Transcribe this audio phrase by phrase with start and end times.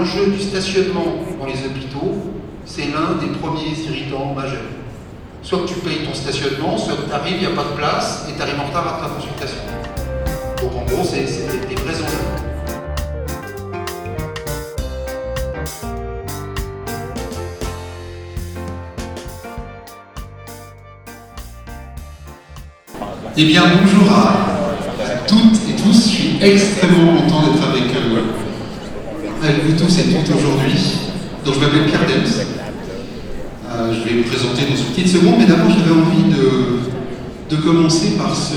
[0.00, 1.04] l'enjeu du stationnement
[1.38, 2.16] dans les hôpitaux,
[2.64, 4.70] c'est l'un des premiers irritants majeurs.
[5.42, 8.26] Soit tu payes ton stationnement, soit que tu arrives, il n'y a pas de place
[8.26, 9.60] et tu arrives en retard à ta consultation.
[10.62, 12.16] Donc en gros, c'est des, des vrais enjeux.
[23.36, 24.32] Eh bien, bonjour à
[25.26, 25.92] toutes et tous.
[25.92, 27.69] Je suis extrêmement content d'être
[29.90, 30.78] vous et toutes aujourd'hui.
[31.44, 32.46] Donc, je m'appelle Pierre Dems.
[33.70, 38.16] Euh, je vais me présenter dans une petite seconde, mais d'abord, j'avais envie de, commencer
[38.16, 38.54] par ce,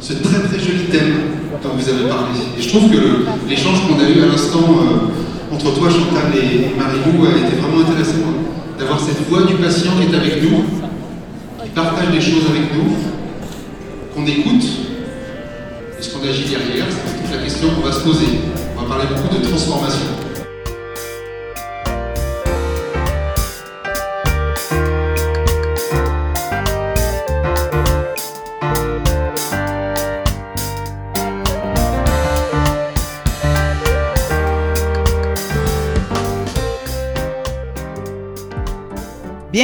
[0.00, 1.14] ce très très joli thème
[1.62, 2.40] dont vous avez parlé.
[2.58, 6.74] Et je trouve que l'échange qu'on a eu à l'instant euh, entre toi, Chantal et
[6.76, 8.24] Marie-Lou a été vraiment intéressant.
[8.78, 10.64] D'avoir cette voix du patient qui est avec nous,
[11.62, 12.96] qui partage des choses avec nous,
[14.14, 14.64] qu'on écoute,
[15.98, 18.40] est-ce qu'on agit derrière C'est toute la question qu'on va se poser.
[18.76, 20.13] On va parler beaucoup de transformation.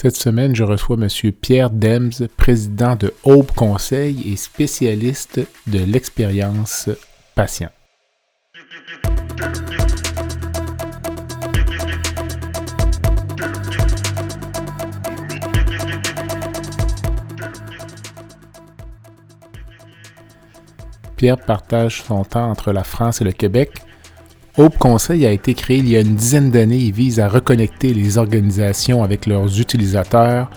[0.00, 1.32] Cette semaine, je reçois M.
[1.32, 6.88] Pierre Dems, président de Hope Conseil et spécialiste de l'expérience
[7.34, 7.70] patient.
[21.16, 23.72] Pierre partage son temps entre la France et le Québec.
[24.60, 27.94] Hope Conseil a été créé il y a une dizaine d'années et vise à reconnecter
[27.94, 30.50] les organisations avec leurs utilisateurs.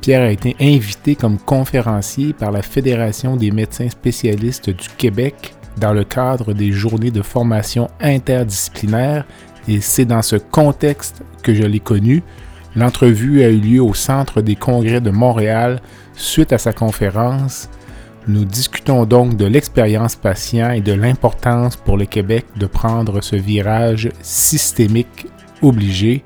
[0.00, 5.92] Pierre a été invité comme conférencier par la Fédération des médecins spécialistes du Québec dans
[5.92, 9.24] le cadre des journées de formation interdisciplinaire
[9.66, 12.22] et c'est dans ce contexte que je l'ai connu.
[12.76, 15.82] L'entrevue a eu lieu au Centre des congrès de Montréal
[16.14, 17.68] suite à sa conférence.
[18.28, 23.34] Nous discutons donc de l'expérience patient et de l'importance pour le Québec de prendre ce
[23.34, 25.26] virage systémique
[25.60, 26.22] obligé.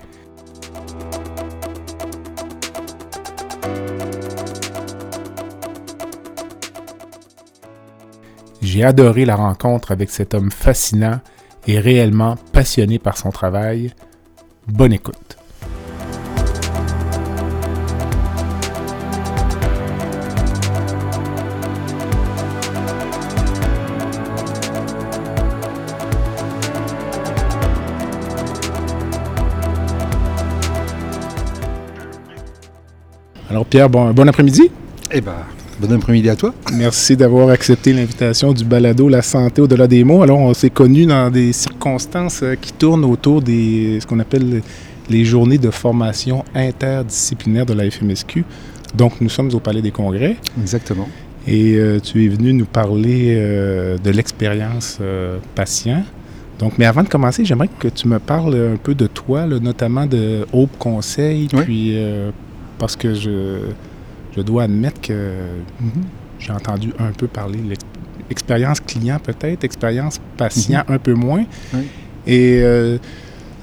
[8.60, 11.20] J'ai adoré la rencontre avec cet homme fascinant
[11.66, 13.94] et réellement passionné par son travail.
[14.66, 15.25] Bonne écoute.
[33.70, 34.70] Pierre, bon, bon après-midi.
[35.12, 35.32] Eh bien,
[35.80, 36.54] bon après-midi à toi.
[36.74, 40.22] Merci d'avoir accepté l'invitation du balado La santé au-delà des mots.
[40.22, 44.62] Alors, on s'est connus dans des circonstances euh, qui tournent autour des ce qu'on appelle
[45.08, 48.44] les journées de formation interdisciplinaire de la FMSQ.
[48.94, 50.36] Donc, nous sommes au Palais des Congrès.
[50.60, 51.08] Exactement.
[51.46, 56.02] Et euh, tu es venu nous parler euh, de l'expérience euh, patient.
[56.58, 59.58] Donc, mais avant de commencer, j'aimerais que tu me parles un peu de toi, là,
[59.60, 61.60] notamment de Hope Conseil, Oui.
[61.64, 62.30] puis euh,
[62.78, 63.58] parce que je,
[64.36, 65.30] je dois admettre que
[66.38, 67.84] j'ai entendu un peu parler de l'ex-
[68.30, 71.44] expérience client peut-être, expérience patient un peu moins.
[71.74, 71.80] Oui.
[72.26, 72.98] Et euh,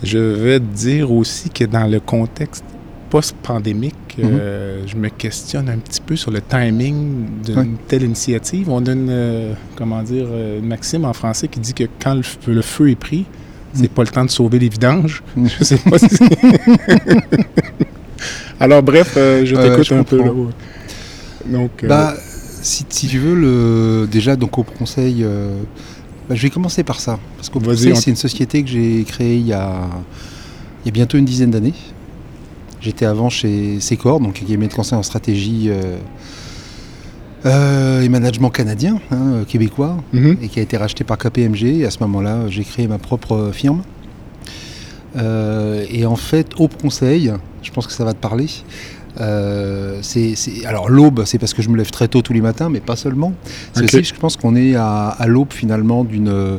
[0.04, 2.64] je vais dire aussi que dans le contexte
[3.10, 7.72] post-pandémique, euh, je me questionne un petit peu sur le timing d'une Oui.
[7.88, 8.70] telle initiative.
[8.70, 12.24] On a une, euh, comment dire, une maxime en français qui dit que quand le
[12.24, 13.26] feu, le feu est pris,
[13.74, 15.22] c'est pas le temps de sauver les vidanges.
[15.38, 16.08] Je sais pas si...
[18.64, 20.18] Alors bref, euh, je Ouais, t'écoute un peu.
[20.24, 20.48] Là, ouais.
[21.46, 22.14] Donc, euh, Bah,
[22.62, 25.58] si, si tu veux, le, déjà, donc au conseil, euh,
[26.30, 27.20] bah, je vais commencer par ça.
[27.36, 29.82] Parce qu'au conseil, on- c'est une société que j'ai créée il y, a,
[30.84, 31.74] il y a bientôt une dizaine d'années.
[32.80, 35.98] J'étais avant chez Secor, donc qui est de conseil en stratégie euh,
[37.46, 40.38] euh, et management canadien, hein, euh, québécois, mhm.
[40.42, 41.80] et qui a été racheté par KPMG.
[41.82, 43.82] Et à ce moment-là, j'ai créé ma propre firme.
[45.18, 47.34] Euh, et en fait, au conseil,
[47.64, 48.48] je pense que ça va te parler,
[49.22, 52.42] Euh, c'est, c'est- alors l'aube, c'est parce que je me lève très tôt tous les
[52.42, 53.32] matins, mais pas seulement.
[53.74, 53.94] C'est Ok.
[53.94, 56.58] aussi, je pense qu'on est à, à l'aube finalement d'une, euh,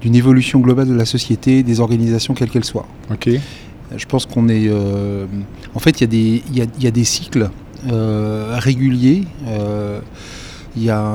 [0.00, 2.86] d'une évolution globale de la société, des organisations quelles qu'elles soient.
[3.10, 3.28] OK.
[3.96, 4.68] Je pense qu'on est.
[4.68, 5.26] euh,
[5.74, 7.50] en fait, il y, a des- il y a, y a des cycles
[7.90, 9.24] euh, réguliers.
[10.76, 11.14] il y a,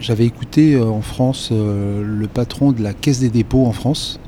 [0.00, 4.18] J'avais écouté en France le patron de la Caisse des dépôts en France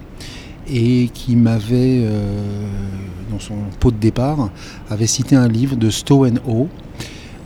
[0.69, 2.67] et qui m'avait, euh,
[3.31, 4.51] dans son pot de départ,
[4.91, 6.69] avait cité un livre de Stowe O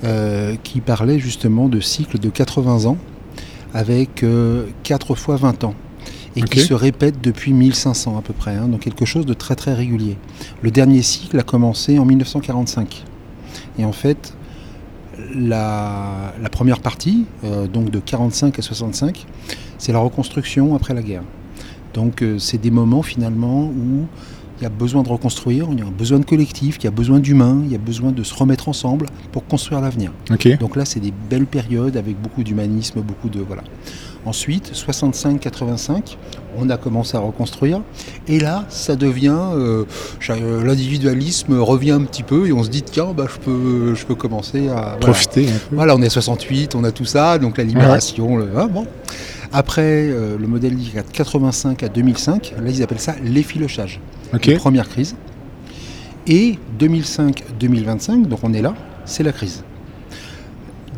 [0.04, 2.96] euh, qui parlait justement de cycles de 80 ans
[3.74, 4.24] avec
[4.82, 5.74] 4 fois 20 ans
[6.36, 9.56] et qui se répète depuis 1500 à peu près, hein, donc quelque chose de très
[9.56, 10.16] très régulier.
[10.62, 13.04] Le dernier cycle a commencé en 1945
[13.78, 14.34] et en fait
[15.34, 19.26] la, la première partie, euh, donc de 45 à 65,
[19.78, 21.22] c'est la reconstruction après la guerre.
[21.98, 24.06] Donc euh, c'est des moments finalement où
[24.60, 26.92] il y a besoin de reconstruire, il y a besoin de collectif, il y a
[26.92, 30.12] besoin d'humains, il y a besoin de se remettre ensemble pour construire l'avenir.
[30.56, 33.62] Donc là, c'est des belles périodes avec beaucoup d'humanisme, beaucoup de voilà.
[34.26, 36.16] Ensuite, 65-85,
[36.56, 37.80] on a commencé à reconstruire,
[38.28, 39.84] et là, ça devient euh,
[40.30, 44.04] euh, l'individualisme revient un petit peu, et on se dit tiens, bah, je peux, je
[44.06, 44.96] peux commencer à voilà.
[44.98, 45.76] Profiter un peu.
[45.76, 48.36] Voilà, on est 68, on a tout ça, donc la libération.
[48.36, 48.86] le- hein, bon.
[49.52, 54.00] Après, euh, le modèle de 85 à 2005, là, ils appellent ça l'effilochage
[54.58, 55.16] première crise.
[56.26, 58.74] Et 2005-2025, donc on est là,
[59.06, 59.64] c'est la crise.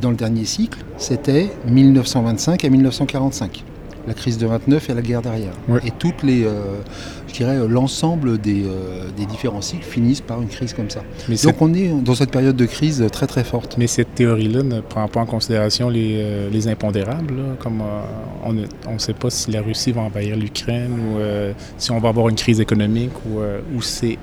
[0.00, 3.64] Dans le dernier cycle, c'était 1925 à 1945.
[4.06, 5.52] La crise de 29 et la guerre derrière.
[5.68, 5.80] Ouais.
[5.86, 6.80] Et toutes les, euh,
[7.28, 11.02] je dirais, euh, l'ensemble des, euh, des différents cycles finissent par une crise comme ça.
[11.28, 13.76] Mais, cette, Donc on est dans cette période de crise très très forte.
[13.78, 17.82] mais cette théorie-là ne prend pas en considération les, euh, les impondérables, là, comme
[18.44, 21.18] on ne on sait pas si la Russie va envahir l'Ukraine ou
[21.78, 23.40] si on va avoir une crise économique ou,
[23.76, 24.18] ou c'est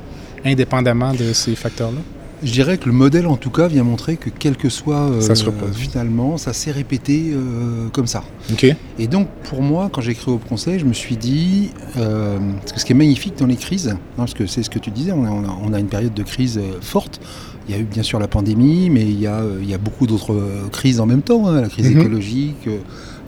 [0.46, 2.00] indépendamment de ces facteurs-là?
[2.44, 5.22] Je dirais que le modèle, en tout cas, vient montrer que quel que soit euh,
[5.22, 8.24] Ça se finalement, ça s'est répété euh, comme ça.
[8.52, 8.66] OK.
[9.00, 12.74] Et donc, pour moi, quand j'ai créé au Conseil, je me suis dit, euh, parce
[12.74, 14.92] que ce qui est magnifique dans les crises, hein, parce que c'est ce que tu
[14.92, 15.30] disais, on a,
[15.64, 17.20] on une période de crise euh, forte.
[17.68, 19.78] Il y a eu bien sûr la pandémie, mais il y a, il y a
[19.78, 20.36] beaucoup d'autres
[20.72, 21.48] crises en même temps.
[21.48, 22.00] hein, la crise Mhm.
[22.00, 22.70] écologique,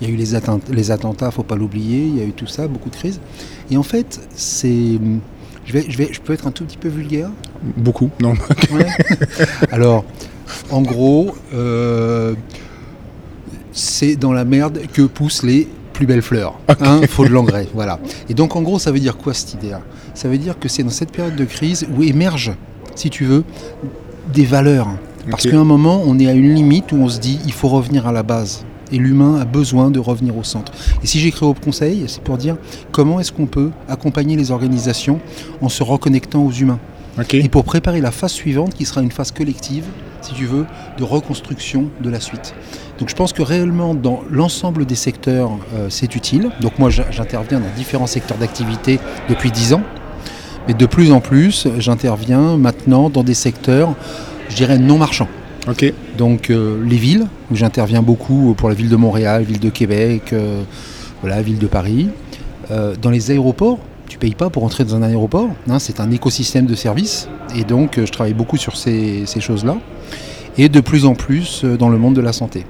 [0.02, 2.06] il y a eu les, attent- les attentats, faut pas l'oublier.
[2.06, 3.20] Il y a eu tout ça, beaucoup de crises.
[3.70, 4.98] Et en fait, c'est,
[5.66, 7.30] je vais, je vais, je peux être un tout petit peu vulgaire.
[7.78, 8.10] Beaucoup.
[8.20, 8.34] Non.
[8.72, 8.88] Ouais.
[9.72, 10.06] Alors,
[10.72, 12.34] en gros, euh,
[13.72, 16.58] c'est dans la merde que poussent les plus belles fleurs.
[17.02, 18.00] Il faut de l'engrais, voilà.
[18.30, 19.82] Et donc, en gros, ça veut dire quoi cette idée-là?
[20.14, 22.56] Ça veut dire que c'est dans cette période de crise où émergent,
[22.96, 23.44] si tu veux,
[24.34, 24.88] des valeurs.
[25.30, 27.68] Parce qu'à un moment, on est à une limite où on se dit, il faut
[27.68, 28.66] revenir à la base.
[28.92, 30.72] Et l'humain a besoin de revenir au centre.
[31.04, 32.58] Et si créé au conseil, c'est pour dire
[32.92, 35.20] comment est-ce qu'on peut accompagner les organisations
[35.62, 36.80] en se reconnectant aux humains
[37.34, 39.86] et pour préparer la phase suivante qui sera une phase collective,
[40.22, 40.66] si tu veux,
[40.98, 42.54] de reconstruction de la suite.
[42.98, 46.50] Donc je pense que réellement dans l'ensemble des secteurs, euh, c'est utile.
[46.62, 49.00] Donc moi j'interviens dans différents secteurs d'activité
[49.30, 49.84] depuis 10 ans,
[50.68, 53.96] mais de plus en plus j'interviens maintenant dans des secteurs,
[54.50, 55.30] je dirais, non marchands.
[55.68, 55.94] OK.
[56.18, 60.34] Donc euh, les villes, où j'interviens beaucoup pour la ville de Montréal, ville de Québec,
[60.34, 60.64] euh,
[61.22, 62.10] voilà, ville de Paris.
[62.72, 66.12] Euh, dans les aéroports, tu payes pas pour entrer dans un aéroport, hein, c'est un
[66.12, 67.28] écosystème de services.
[67.56, 69.78] Et donc je travaille beaucoup sur ces, ces choses-là.
[70.58, 72.66] Et de plus en plus dans le monde de la santé.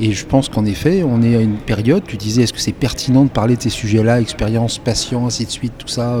[0.00, 2.72] Et je pense qu'en effet, on est à une période, tu disais, est-ce que c'est
[2.72, 6.16] pertinent de parler de ces sujets-là, expérience, patient, ainsi de suite, tout ça,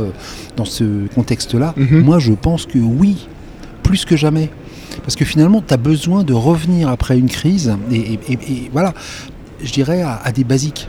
[0.56, 1.72] dans ce contexte-là?
[1.78, 2.00] Mhm.
[2.02, 3.26] Moi, je pense que oui,
[3.82, 4.50] plus que jamais.
[5.02, 8.70] Parce que finalement, tu as besoin de revenir après une crise, et, et- et- et
[8.72, 8.92] voilà,
[9.62, 10.88] je dirais à, à des basiques.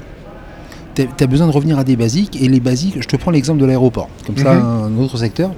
[0.95, 3.59] Tu as besoin de revenir à des basiques, et les basiques, je te prends l'exemple
[3.59, 4.97] de l'aéroport, comme ça, Mhm.
[4.99, 5.51] un autre secteur.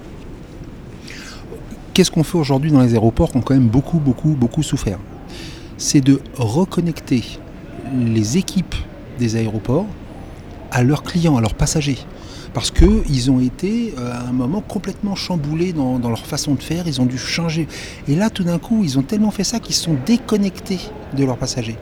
[1.94, 4.98] Qu'est-ce qu'on fait aujourd'hui dans les aéroports qui ont quand même beaucoup, beaucoup, beaucoup souffert?
[5.78, 7.24] C'est de reconnecter
[7.96, 8.76] les équipes
[9.20, 9.86] des aéroports
[10.72, 12.00] à leurs clients, à leurs passagers.
[12.54, 16.62] Parce qu'ils ont été euh, à un moment complètement chamboulés dans, dans leur façon de
[16.62, 17.68] faire, ils ont dû changer.
[18.08, 20.80] Et là, tout d'un coup, ils ont tellement fait ça qu'ils sont déconnectés
[21.18, 21.78] de leurs passagers.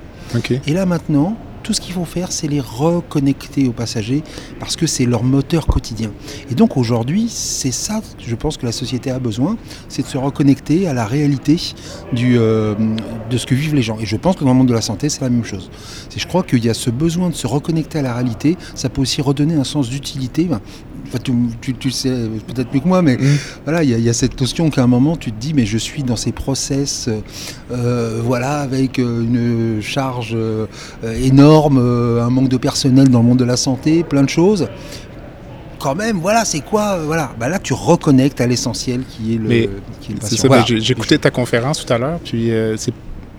[0.65, 4.23] Et là maintenant, tout ce qu'il faut faire, c'est les reconnecter aux passagers
[4.59, 6.11] parce que c'est leur moteur quotidien.
[6.49, 10.17] Et donc aujourd'hui, c'est ça, je pense que la société a besoin, c'est de se
[10.17, 11.57] reconnecter à la réalité
[12.17, 12.75] euh,
[13.29, 13.97] de ce que vivent les gens.
[13.99, 15.69] Et je pense que dans le monde de la santé, c'est la même chose.
[16.15, 19.01] Je crois qu'il y a ce besoin de se reconnecter à la réalité, ça peut
[19.01, 20.47] aussi redonner un sens d'utilité.
[21.13, 21.19] Enfin,
[21.59, 22.09] tu, tu- sais
[22.47, 23.37] peut-être mieux que moi, mais Mm.
[23.65, 25.53] voilà, il y, a- il y a cette notion qu'à un moment, tu te dis,
[25.53, 27.19] mais je suis dans ces process, euh,
[27.71, 30.67] euh, voilà, avec euh, une charge euh,
[31.21, 34.67] énorme, un manque de personnel dans le monde de la santé, plein de choses.
[35.79, 39.47] quand même, voilà, c'est quoi Voilà, bah là, tu reconnectes à l'essentiel qui est le,
[39.49, 40.63] Mais qui est le ça, Voilà.
[40.67, 42.77] j'écoutais ta conférence tout à l'heure, puis euh,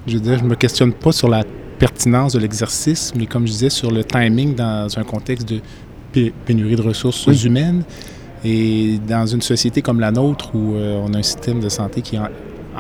[0.09, 1.45] je dire, je me questionne pas sur la
[1.79, 5.61] pertinence de l'exercice, mais comme je disais, sur le timing dans un contexte de
[6.45, 7.43] pénurie de ressources Oui.
[7.47, 7.83] humaines
[8.45, 12.01] et dans une société comme la nôtre où euh, on a un système de santé
[12.03, 12.29] qui est en-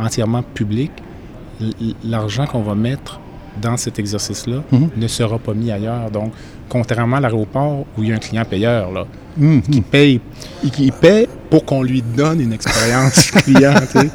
[0.04, 0.90] entièrement public,
[2.04, 3.20] l'argent qu'on va mettre
[3.60, 4.88] dans cet exercice-là Mhm.
[4.96, 6.10] ne sera pas mis ailleurs.
[6.10, 6.32] Donc,
[6.68, 9.04] contrairement à l'aéroport où il y a un client payeur, là,
[9.40, 9.60] hum.
[9.70, 10.20] il paye,
[10.78, 13.74] il paie pour qu'on lui donne une expérience client.
[13.92, 14.10] tu sais.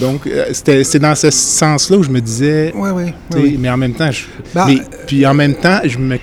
[0.00, 3.56] Donc, euh, c'est dans ce sens-là où je me disais, sais, ouais.
[3.58, 6.16] mais en même temps, je, Bah, mais- puis en même temps, je me,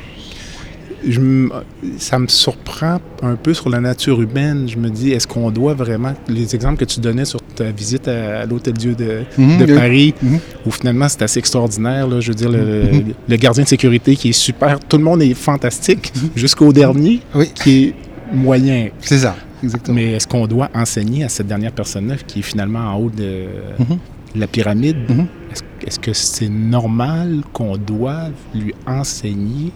[1.08, 1.50] je
[1.98, 4.68] ça me surprend un peu sur la nature humaine.
[4.68, 8.08] Je me dis, est-ce qu'on doit vraiment, les exemples que tu donnais sur ta visite
[8.08, 9.78] à, à l'Hôtel Dieu de, Mhm, de oui.
[9.78, 10.40] Paris, Mhm.
[10.66, 12.08] où finalement c'est assez extraordinaire.
[12.08, 13.14] Là, je veux dire, le, Mhm.
[13.28, 17.50] le gardien de sécurité qui est super, tout le monde est fantastique, jusqu'au dernier Oui.
[17.54, 17.94] qui est
[18.34, 18.90] moyen.
[19.00, 19.96] C'est ça, exactement.
[19.96, 23.46] Mais est-ce qu'on doit enseigner à cette dernière personne-là qui est finalement en haut de
[23.80, 23.98] Mhm.
[24.36, 24.98] la pyramide?
[25.10, 25.28] Mhm.
[25.52, 29.74] Est-ce est-ce que c'est normal qu'on doive lui enseigner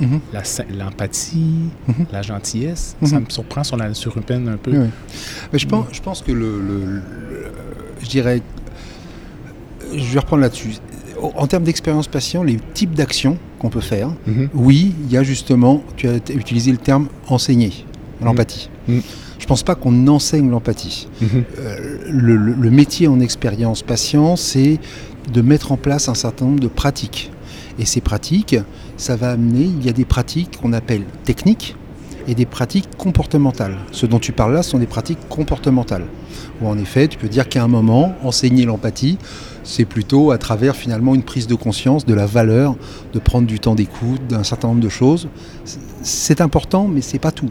[0.00, 0.20] Mhm.
[0.76, 2.06] l'empathie, Mhm.
[2.12, 2.96] la gentillesse?
[3.00, 3.08] Mhm.
[3.08, 3.86] Ça me surprend sur la
[4.48, 4.70] un peu.
[4.72, 4.88] Oui, oui.
[5.52, 7.02] Mais je, pense, je pense que le, le- le-
[8.02, 8.42] je dirais,
[9.94, 10.74] je vais reprendre là-dessus.
[11.20, 14.10] En- termes d'expérience patient, les types d'actions qu'on peut faire,
[14.54, 17.72] oui, il y a justement, tu as utilisé le terme enseigner
[18.22, 18.70] l'empathie.
[18.88, 21.08] Je pense pas qu'on enseigne l'empathie.
[21.22, 21.98] Euh,
[22.56, 24.78] le métier en expérience patient, c'est
[25.32, 27.31] de mettre en place un certain nombre de pratiques.
[27.78, 28.56] Et ces pratiques,
[28.96, 31.76] ça va amener, il y a des pratiques qu'on appelle techniques
[32.28, 33.78] et des pratiques comportementales.
[33.90, 36.04] Ce dont tu parles là sont des pratiques comportementales.
[36.60, 39.18] Où en effet, tu peux dire qu'à un moment, enseigner l'empathie,
[39.64, 42.76] c'est plutôt à travers finalement une prise de conscience de la valeur
[43.12, 45.28] de prendre du temps d'écoute, d'un certain nombre de choses.
[46.02, 47.50] C'est important, mais c'est pas tout.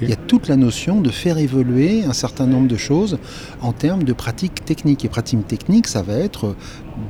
[0.00, 3.18] Il y a toute la notion de faire évoluer un certain nombre de choses
[3.60, 5.04] en termes de pratiques techniques.
[5.04, 6.54] Et pratiques techniques, ça va être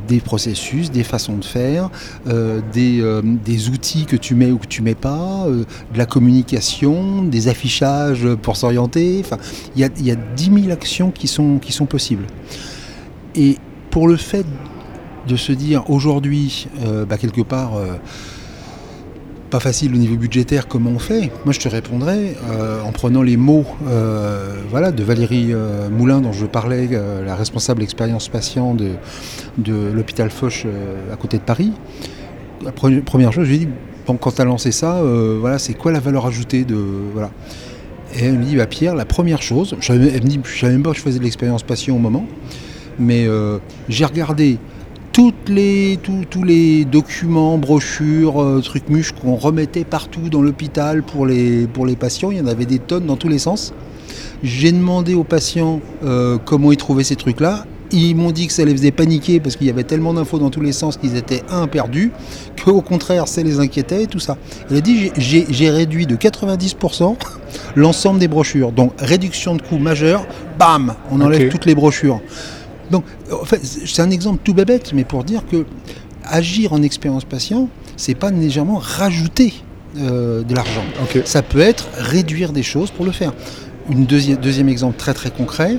[0.08, 1.90] des processus, des façons de faire,
[2.26, 5.98] euh, des, euh, des outils que tu mets ou que tu mets pas, euh, de
[5.98, 9.20] la communication, des affichages pour s'orienter.
[9.24, 9.38] Enfin,
[9.74, 12.26] il y a, il y a 10 000 actions qui sont, qui sont possibles.
[13.36, 13.56] Et
[13.90, 14.46] pour le fait
[15.26, 17.96] de se dire aujourd'hui, euh, bah, quelque part, euh,
[19.50, 21.30] pas facile au niveau budgétaire, comment on fait?
[21.44, 26.20] Moi, je te répondrais euh, en prenant les mots euh, voilà, de Valérie euh, Moulin,
[26.20, 26.88] dont je parlais,
[27.24, 28.90] la responsable expérience patient de,
[29.58, 30.66] de l'hôpital Foch
[31.12, 31.72] à côté de Paris.
[32.64, 33.68] La pre- première chose, je lui ai dit,
[34.06, 35.00] bon, quand tu as lancé ça,
[35.40, 36.76] voilà, c'est quoi la valeur ajoutée de.
[37.12, 37.30] Voilà.
[38.16, 40.72] Et elle me dit, bah, Pierre, la première chose, je elle me dit, je savais
[40.72, 42.26] même pas que je faisais de l'expérience patient au moment,
[42.98, 43.28] mais
[43.88, 44.58] j'ai regardé
[45.16, 51.02] toutes les, tous- tous les documents, brochures, euh, trucs mûches qu'on remettait partout dans l'hôpital
[51.02, 52.30] pour les, pour les patients.
[52.30, 53.72] Il y en avait des tonnes dans tous les sens.
[54.42, 57.64] J'ai demandé aux patients euh, comment ils trouvaient ces trucs-là.
[57.92, 60.50] Ils m'ont dit que ça les faisait paniquer parce qu'il y avait tellement d'infos dans
[60.50, 62.10] tous les sens qu'ils étaient un perdus,
[62.62, 64.36] qu'au contraire ça les inquiétait et tout ça.
[64.70, 67.16] Elle a dit j'ai- réduit de 90%
[67.74, 68.70] l'ensemble des brochures.
[68.70, 70.26] Donc réduction de coûts majeure,
[70.58, 72.20] bam, on enlève toutes les brochures.
[72.90, 75.64] Donc, en fait, c'est un exemple tout bébête, mais pour dire que
[76.24, 79.54] agir en expérience patient, c'est pas légèrement rajouter
[79.96, 80.82] euh, de l'argent.
[81.24, 83.32] Ça peut être réduire des choses pour le faire.
[83.88, 85.78] Une deuxième, deuxième exemple très très concret,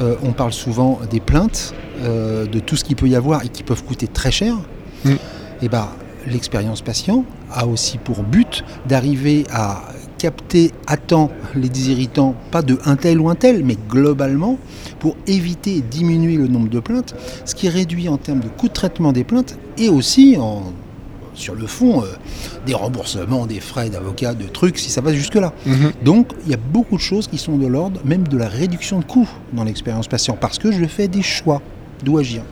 [0.00, 3.48] euh, on parle souvent des plaintes, euh, de tout ce qu'il peut y avoir et
[3.48, 4.56] qui peuvent coûter très cher.
[5.04, 5.12] Mm.
[5.62, 5.88] Et ben,
[6.26, 9.82] l'expérience patient a aussi pour but d'arriver à
[10.24, 14.56] capter à temps les irritants, pas de un tel ou un tel, mais globalement,
[14.98, 17.14] pour éviter et diminuer le nombre de plaintes,
[17.44, 20.72] ce qui réduit en termes de coût de traitement des plaintes et aussi en,
[21.34, 22.06] sur le fond euh,
[22.64, 25.52] des remboursements, des frais d'avocat, de trucs, si ça va jusque-là.
[25.66, 25.92] Mhm.
[26.02, 29.00] Donc il y a beaucoup de choses qui sont de l'ordre même de la réduction
[29.00, 31.60] de coûts dans l'expérience patient, parce que je fais des choix
[32.02, 32.44] d'où agir.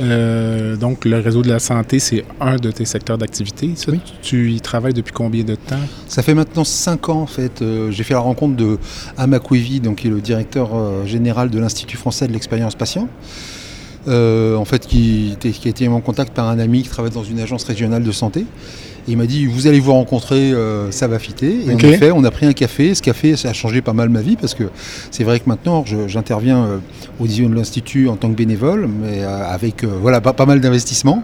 [0.00, 3.70] Euh, donc, le réseau de la santé, c'est un de tes secteurs d'activité.
[3.88, 4.00] Oui.
[4.22, 5.78] Tu y travailles depuis combien de temps?
[6.08, 7.62] Ça fait maintenant 5 ans en fait.
[7.62, 8.78] euh, J'ai fait la rencontre de
[9.16, 13.08] Amakwevi, donc qui est le directeur euh, général de l'Institut français de l'expérience patient.
[14.06, 17.24] En fait, qui, qui a été mis en contact par un ami qui travaille dans
[17.24, 18.44] une agence régionale de santé.
[19.06, 21.66] Et il m'a dit Vous allez vous rencontrer, euh, ça va fitter.
[21.66, 22.94] Et en effet, on a pris un café.
[22.94, 24.64] Ce café, ça a changé pas mal ma vie parce que
[25.10, 26.78] c'est vrai que maintenant, j'interviens euh,
[27.20, 30.60] au Division de l'Institut en tant que bénévole, mais euh, avec voilà, pas, pas mal
[30.60, 31.22] d'investissements.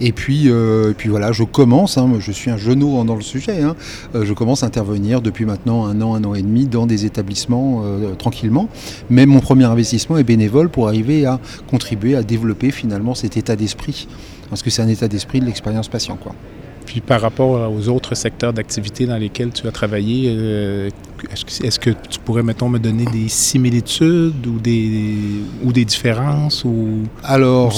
[0.00, 3.60] Et puis, et puis voilà, je commence, hein, je suis un genou dans le sujet,
[3.62, 3.74] hein,
[4.14, 7.82] je commence à intervenir depuis maintenant un an, un an et demi dans des établissements
[8.18, 8.68] tranquillement.
[9.10, 13.56] Mais mon premier investissement est bénévole pour arriver à contribuer à développer finalement cet état
[13.56, 14.06] d'esprit.
[14.48, 16.16] Parce que c'est un état d'esprit de l'expérience patient.
[16.16, 16.34] Quoi.
[16.86, 20.30] Puis par rapport aux autres secteurs d'activité dans lesquels tu as travaillé,
[21.32, 25.16] est-ce que, tu pourrais, mettons, me donner des similitudes ou des,
[25.64, 27.74] ou des différences ou, Alors,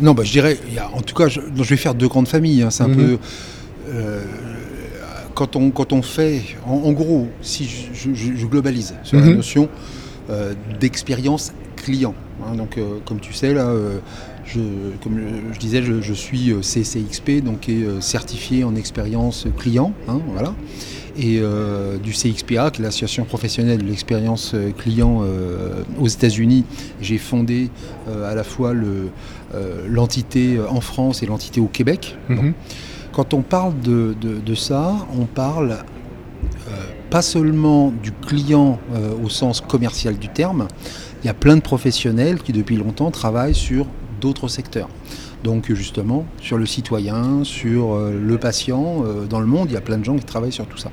[0.00, 0.58] non, bah, je dirais,
[0.94, 2.62] en tout cas, je, vais faire deux grandes familles.
[2.62, 2.70] Hein.
[2.70, 2.96] c'est un mhm.
[2.96, 3.18] peu
[5.34, 9.36] quand on, quand on fait, en, gros, si je, globalise sur la mhm.
[9.36, 9.68] notion
[10.30, 12.14] euh, d'expérience client.
[12.44, 12.54] Hein.
[12.56, 13.98] donc, euh, comme tu sais, là, euh,
[14.44, 14.60] je,
[15.02, 15.20] comme
[15.52, 17.70] je, disais, je, suis CCXP, donc
[18.00, 19.92] certifié en expérience client.
[20.08, 20.54] Hein, voilà.
[21.16, 21.42] Et
[22.02, 25.22] du CXPA, qui est l'association professionnelle de l'expérience client
[26.00, 26.64] aux États-Unis,
[27.00, 27.70] j'ai fondé
[28.08, 28.72] à la fois
[29.88, 32.16] l'entité en France et l'entité au Québec.
[32.28, 32.54] Mhm.
[33.12, 36.70] Quand on parle de, ça, on parle euh,
[37.10, 40.66] pas seulement du client euh, au sens commercial du terme,
[41.22, 43.86] il y a plein de professionnels qui depuis longtemps travaillent sur
[44.20, 44.88] d'autres secteurs.
[45.44, 49.80] Donc justement, sur le citoyen, sur euh, le patient, dans le monde, il y a
[49.80, 50.90] plein de gens qui travaillent sur tout ça.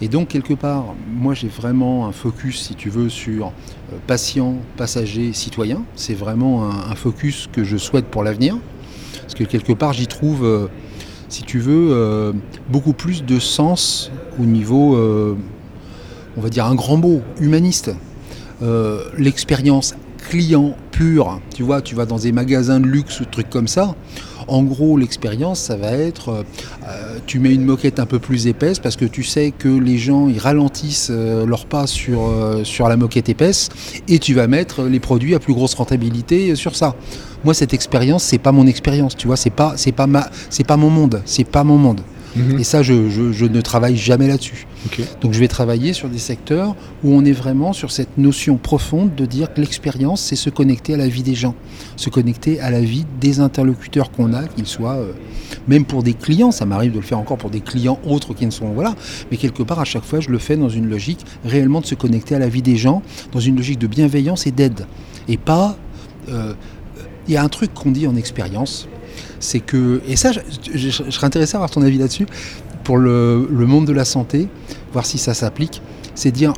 [0.00, 3.52] Et donc quelque part, moi j'ai vraiment un focus, si tu veux, sur
[4.06, 5.84] patient, passager, citoyen.
[5.94, 8.56] C'est vraiment un, focus que je souhaite pour l'avenir.
[9.22, 10.68] Parce que quelque part, j'y trouve
[11.34, 12.32] si tu veux, euh,
[12.68, 15.36] beaucoup plus de sens au niveau, euh,
[16.36, 17.90] on va dire un grand mot, humaniste.
[18.62, 19.94] Euh, l'expérience
[20.28, 23.94] client pure, tu vois, tu vas dans des magasins de luxe ou trucs comme ça.
[24.46, 26.44] En gros, l'expérience, ça va être,
[27.26, 30.28] tu mets une moquette un peu plus épaisse parce que tu sais que les gens
[30.28, 32.20] ils ralentissent leur pas sur,
[32.62, 33.70] sur la moquette épaisse
[34.06, 36.94] et tu vas mettre les produits à plus grosse rentabilité sur ça.
[37.44, 40.66] Moi cette expérience c'est pas mon expérience tu vois c'est pas c'est pas ma c'est
[40.66, 42.02] pas mon monde c'est pas mon monde
[42.36, 42.58] mhm.
[42.58, 44.66] et ça je, ne travaille jamais là-dessus.
[45.20, 49.14] Donc je vais travailler sur des secteurs où on est vraiment sur cette notion profonde
[49.14, 51.54] de dire que l'expérience c'est se connecter à la vie des gens
[51.96, 55.12] se connecter à la vie des interlocuteurs qu'on a qu'ils soient euh,
[55.68, 56.50] même pour des clients.
[56.50, 58.94] Ça m'arrive de le faire encore pour des clients autres qui ne sont voilà
[59.30, 61.94] mais quelque part à chaque fois je le fais dans une logique réellement de se
[61.94, 64.86] connecter à la vie des gens dans une logique de bienveillance et d'aide.
[65.28, 65.76] Et pas
[66.28, 66.54] euh,
[67.26, 68.88] il y a un truc qu'on dit en expérience,
[69.44, 72.26] c'est que, et ça, je, serais intéressé à avoir ton avis là-dessus,
[72.82, 74.48] pour le, monde de la santé,
[74.92, 75.82] voir si ça s'applique,
[76.14, 76.52] c'est dire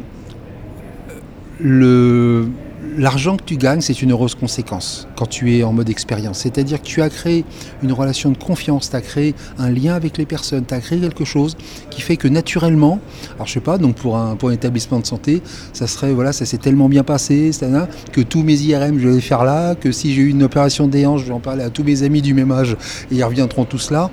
[1.60, 2.48] le,
[2.96, 6.38] l'argent que tu gagnes, c'est une heureuse conséquence quand tu es en mode expérience.
[6.38, 7.44] C'est-à-dire que tu as créé
[7.82, 10.98] une relation de confiance, tu as créé un lien avec les personnes, tu as créé
[10.98, 11.56] quelque chose
[11.90, 13.00] qui fait que naturellement,
[13.34, 16.58] alors je sais pas, pour un, pour établissement de santé, ça serait, voilà, ça s'est
[16.58, 17.50] tellement bien passé,
[18.12, 20.88] que tous mes IRM, je vais les faire là, que si j'ai eu une opération
[20.88, 22.76] des hanches, je vais en parler à tous mes amis du même âge
[23.10, 24.10] et ils reviendront tous là.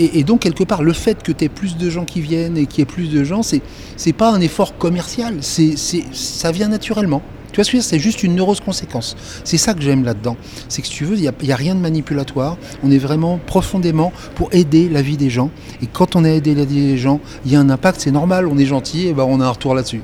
[0.00, 2.66] Et, donc, quelque part, le fait que tu aies plus de gens qui viennent et
[2.66, 3.62] qu'il y ait plus de gens, c'est,
[3.96, 5.74] c'est pas un effort commercial, c'est,
[6.12, 7.20] ça vient naturellement.
[7.58, 9.16] Tu vois ce que C'est juste une heureuse conséquence.
[9.42, 10.36] C'est ça que j'aime là-dedans.
[10.68, 12.56] C'est que si tu veux, il n'y a, rien de manipulatoire.
[12.84, 15.50] On est vraiment profondément pour aider la vie des gens.
[15.82, 18.12] Et quand on a aidé la vie des gens, il y a un impact, c'est
[18.12, 20.02] normal, on est gentil, et ben on a un retour là-dessus.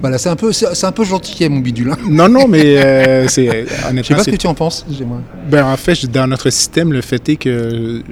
[0.00, 1.92] Voilà, c'est un peu, c'est un peu gentil, mon bidule.
[1.92, 1.98] Hein.
[2.08, 3.66] Non, non, mais euh, c'est.
[3.94, 4.84] Je sais pas ce que tu en penses.
[5.48, 8.02] Ben, en fait, dans notre système, le fait est que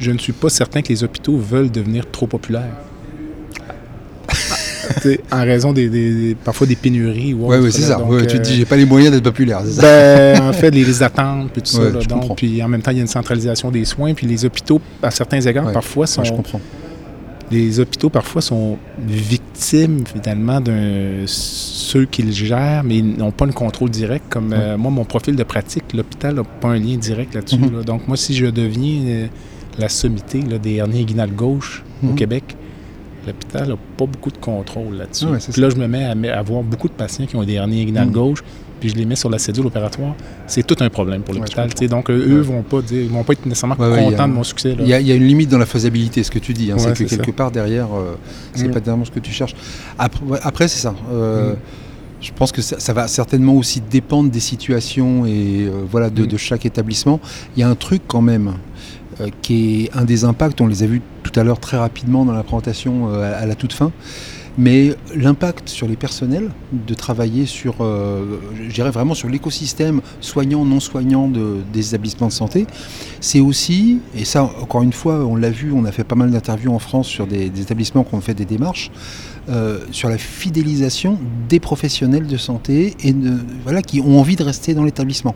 [0.00, 2.74] je ne suis pas certain que les hôpitaux veulent devenir trop populaires
[5.32, 7.34] en raison des, parfois des pénuries.
[7.34, 8.00] Oui, ouais, c'est ça.
[8.20, 9.62] tu te dis, j'ai pas les moyens d'être populaire.
[9.80, 11.82] Ben, en fait, les, attentes, puis tout ça.
[12.36, 14.14] puis en même temps, il y a une centralisation des soins.
[14.14, 16.24] Puis les hôpitaux, à certains égards, parfois, sont.
[16.24, 16.60] je comprends.
[17.50, 23.52] Les hôpitaux, parfois, sont victimes, finalement, de ceux qu'ils gèrent, mais ils n'ont pas le
[23.52, 24.24] contrôle direct.
[24.30, 27.58] Comme euh, moi, mon profil de pratique, l'hôpital n'a pas un lien direct là-dessus.
[27.58, 27.84] Mhm.
[27.84, 29.26] Donc, moi, si je deviens euh,
[29.78, 32.14] la sommité des hernies inguinales gauche au mhm.
[32.14, 32.56] Québec,
[33.26, 35.26] l'hôpital n'a pas beaucoup de contrôle là-dessus.
[35.52, 38.08] puis là, je me mets à, avoir beaucoup de patients qui ont des hernies inguinales
[38.08, 38.12] mm.
[38.12, 38.44] gauche,
[38.80, 40.14] puis je les mets sur la cédule opératoire.
[40.46, 41.68] C'est tout un problème pour l'hôpital.
[41.88, 44.76] donc, eux ne vont, pas vont pas être nécessairement contents de mon succès.
[44.78, 46.70] Il y, a une limite dans la faisabilité, ce que tu dis.
[46.70, 48.16] Hein, c'est que quelque part, derrière, euh,
[48.54, 48.72] c'est mm.
[48.72, 49.54] pas vraiment ce que tu cherches.
[49.98, 50.94] Après, c'est ça.
[51.12, 51.56] Euh, mm.
[52.24, 56.64] Je pense que ça, va certainement aussi dépendre des situations et euh, voilà de, chaque
[56.64, 57.20] établissement.
[57.54, 58.54] Il y a un truc quand même
[59.20, 62.24] euh, qui est un des impacts, on les a vus tout à l'heure très rapidement
[62.24, 63.92] dans la présentation euh, à la toute fin,
[64.56, 70.64] mais l'impact sur les personnels de travailler sur, euh, je dirais vraiment sur l'écosystème soignant,
[70.64, 72.66] non soignant des établissements de santé,
[73.20, 76.30] c'est aussi, et ça encore une fois, on l'a vu, on a fait pas mal
[76.30, 78.90] d'interviews en France sur des, établissements qui ont fait des démarches,
[79.90, 83.14] sur la fidélisation des professionnels de santé et
[83.62, 85.34] voilà, qui ont envie de rester dans l'établissement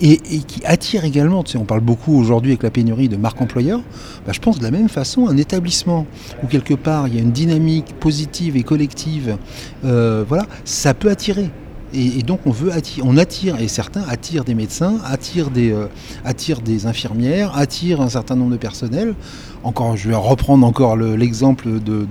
[0.00, 3.80] et, qui attire également, on parle beaucoup aujourd'hui avec la pénurie de marques employeurs,
[4.26, 6.06] bah, je pense de la même façon, un établissement
[6.42, 9.36] où quelque part il y a une dynamique positive et collective,
[9.84, 11.50] euh, voilà, ça peut attirer.
[11.94, 15.70] Et, et donc on veut attirer, on attire, et certains attirent des médecins, attirent des,
[15.72, 15.86] euh,
[16.24, 19.14] attirent des infirmières, attirent un certain nombre de personnels.
[19.62, 22.04] Encore, je vais reprendre encore le- l'exemple de, de,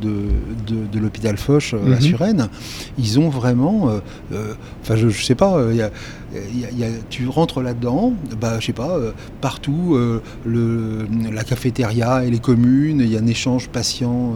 [0.66, 2.02] de- de l'hôpital Foch euh, à Mhm.
[2.02, 2.48] Suresnes.
[2.98, 3.90] Ils ont vraiment,
[4.34, 5.92] euh, enfin je, je sais pas, il y a-
[6.52, 8.98] il y a- il y a- tu rentres là-dedans, bah je sais pas,
[9.42, 9.96] partout,
[10.46, 14.34] le, la cafétéria et les communes, il y a un échange patient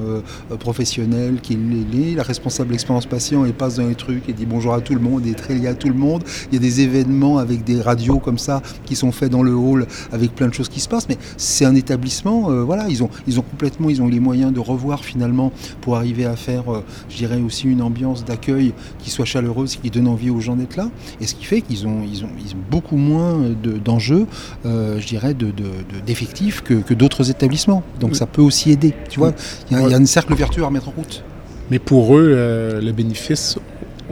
[0.59, 4.73] professionnel qui est la responsable expérience patient, elle passe dans les trucs et dit bonjour
[4.73, 6.23] à tout le monde, et très liée à tout le monde.
[6.51, 9.55] Il y a des événements avec des radios comme ça qui sont faits dans le
[9.55, 13.03] hall avec plein de choses qui se passent, mais c'est un établissement, euh, voilà, ils
[13.03, 16.73] ont, ils ont complètement, ils ont les moyens de revoir finalement pour arriver à faire,
[16.73, 20.55] euh, je dirais aussi une ambiance d'accueil qui soit chaleureuse, qui donne envie aux gens
[20.55, 20.89] d'être là,
[21.21, 24.25] et ce qui fait qu'ils ont, ils ont, ils ont beaucoup moins de- d'enjeux,
[24.65, 27.83] euh, je dirais, de- de- de- d'effectifs que, que d'autres établissements.
[27.99, 29.33] Donc ça peut aussi aider, tu vois,
[29.69, 31.23] il y, a- il y a un cercle vertueux à remettre en route.
[31.69, 33.57] Mais pour eux, euh, le bénéfice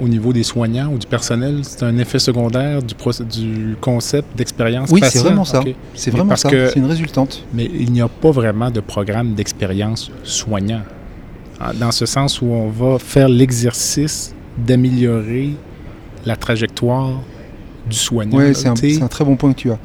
[0.01, 4.99] au niveau des soignants ou du personnel, c'est un effet secondaire du, concept d'expérience Oui,
[5.03, 5.21] c'est patient.
[5.23, 5.61] vraiment ça.
[5.93, 7.43] C'est vraiment parce ça, que- c'est une résultante.
[7.53, 10.81] Mais il n'y a pas vraiment de programme d'expérience soignant.
[11.59, 15.51] Ah, Dans ce sens où on va faire l'exercice d'améliorer
[16.25, 17.11] la trajectoire
[17.89, 18.37] du soignant.
[18.39, 19.77] Oui, c'est un, c'est très bon point que tu as.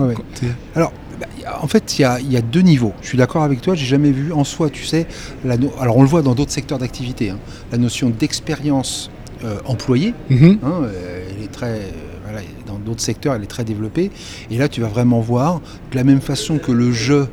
[0.00, 1.26] ouais, sais, Alors, bah,
[1.60, 2.92] en fait, il y a, il y a deux niveaux.
[3.02, 5.06] Je suis d'accord avec toi, j'ai jamais vu en soi, tu sais,
[5.44, 7.38] la no- alors on le voit dans d'autres secteurs d'activité, hein,
[7.70, 9.10] la notion d'expérience
[9.44, 10.58] euh, employée, Mhm.
[10.62, 11.90] hein, euh, elle est très, euh,
[12.24, 14.10] voilà, dans d'autres secteurs, elle est très développée.
[14.50, 17.28] Et là, tu vas vraiment voir, de la même façon que le jeu,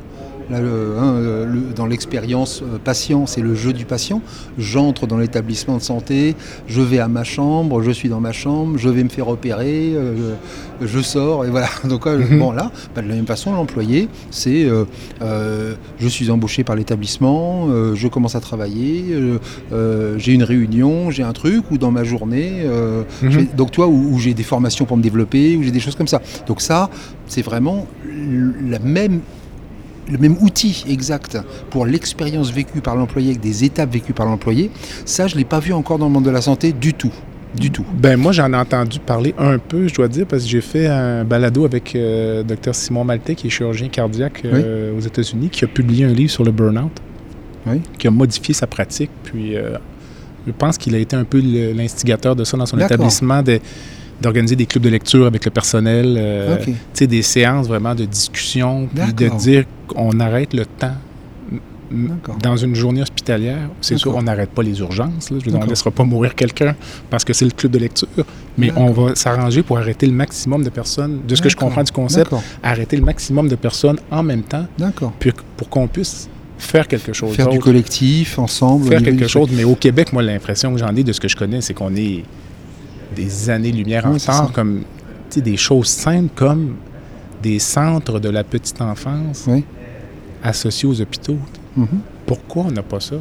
[0.50, 1.14] là, le- hein,
[1.46, 4.20] le- dans l'expérience euh, patient, c'est le jeu du patient.
[4.58, 6.34] J'entre dans l'établissement de santé,
[6.66, 9.92] je vais à ma chambre, je suis dans ma chambre, je vais me faire opérer,
[9.94, 10.34] euh,
[10.80, 11.68] je, je sors, et voilà.
[11.88, 12.38] Donc, Mhm.
[12.38, 14.84] bon, là, bah, de la même façon, l'employé, c'est euh,
[15.22, 19.04] euh, je suis embauché par l'établissement, je commence à travailler,
[20.16, 22.64] j'ai une réunion, j'ai un truc, ou dans ma journée,
[23.22, 23.46] Mhm.
[23.56, 26.08] donc toi, où, où j'ai des formations pour me développer, où j'ai des choses comme
[26.08, 26.20] ça.
[26.46, 26.90] Donc ça,
[27.26, 27.86] c'est vraiment
[28.68, 29.20] la même
[30.10, 31.38] le même outil exact
[31.70, 34.70] pour l'expérience vécue par l'employé avec des étapes vécues par l'employé,
[35.04, 37.12] ça je l'ai pas vu encore dans le monde de la santé du tout.
[37.54, 37.84] Du tout.
[37.98, 40.86] Ben moi j'en ai entendu parler un peu, je dois dire, parce que j'ai fait
[40.86, 45.64] un balado avec euh, Dr Simon Maltais, qui est chirurgien cardiaque euh, aux États-Unis, qui
[45.64, 46.92] a publié un livre sur le burn-out,
[47.66, 47.80] Oui.
[47.98, 49.10] qui a modifié sa pratique.
[49.24, 49.78] Puis euh,
[50.46, 53.42] je pense qu'il a été un peu l'instigateur de ça dans son établissement,
[54.20, 56.56] d'organiser des clubs de lecture avec le personnel, euh,
[57.00, 60.94] des séances vraiment de discussion, puis de dire qu'on arrête le temps.
[62.40, 65.30] Dans une journée hospitalière, c'est sûr, on n'arrête pas les urgences.
[65.30, 65.38] là.
[65.40, 66.76] Je veux dire, on ne laissera pas mourir quelqu'un
[67.10, 68.06] parce que c'est le club de lecture.
[68.56, 71.82] Mais on va s'arranger pour arrêter le maximum de personnes, de ce que je comprends
[71.82, 74.66] du concept, arrêter le maximum de personnes en même temps
[75.18, 76.28] puis pour qu'on puisse
[76.58, 78.86] faire quelque chose Faire du collectif ensemble.
[78.86, 79.48] faire quelque chose.
[79.52, 81.94] Mais au Québec, moi, l'impression que j'en ai de ce que je connais, c'est qu'on
[81.96, 82.22] est
[83.14, 84.82] des années-lumière en Oui, retard, comme
[85.36, 86.74] des choses simples comme
[87.42, 89.64] des centres de la petite enfance Oui.
[90.42, 91.38] associés aux hôpitaux.
[91.76, 91.86] Mhm.
[92.26, 93.16] Pourquoi on n'a pas ça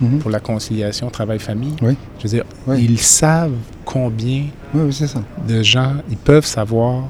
[0.00, 0.18] Mhm.
[0.20, 1.74] pour la conciliation travail-famille?
[1.82, 1.96] Oui.
[2.18, 2.44] Je veux dire,
[2.78, 4.44] ils savent combien
[4.92, 5.22] ça.
[5.46, 7.04] de gens, ils peuvent savoir,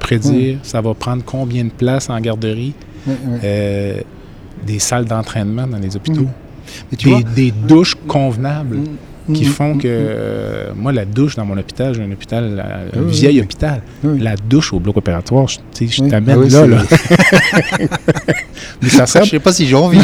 [0.00, 2.74] prédire, ça va prendre combien de place en garderie,
[3.08, 4.00] euh,
[4.66, 6.26] des salles d'entraînement dans les hôpitaux,
[7.08, 8.86] vois, des, des douches convenables mm,
[9.32, 12.44] qui mm, font mm, que, euh, moi, la douche dans mon hôpital, j'ai un hôpital,
[12.64, 13.40] euh, un Oui, oui, vieil oui.
[13.42, 14.18] hôpital, Oui.
[14.20, 16.08] la douche au bloc opératoire, je, je Oui.
[16.10, 16.82] t'amène Ah oui, là, là.
[18.82, 19.98] mais ça sert, Je sais pas si j'ai envie.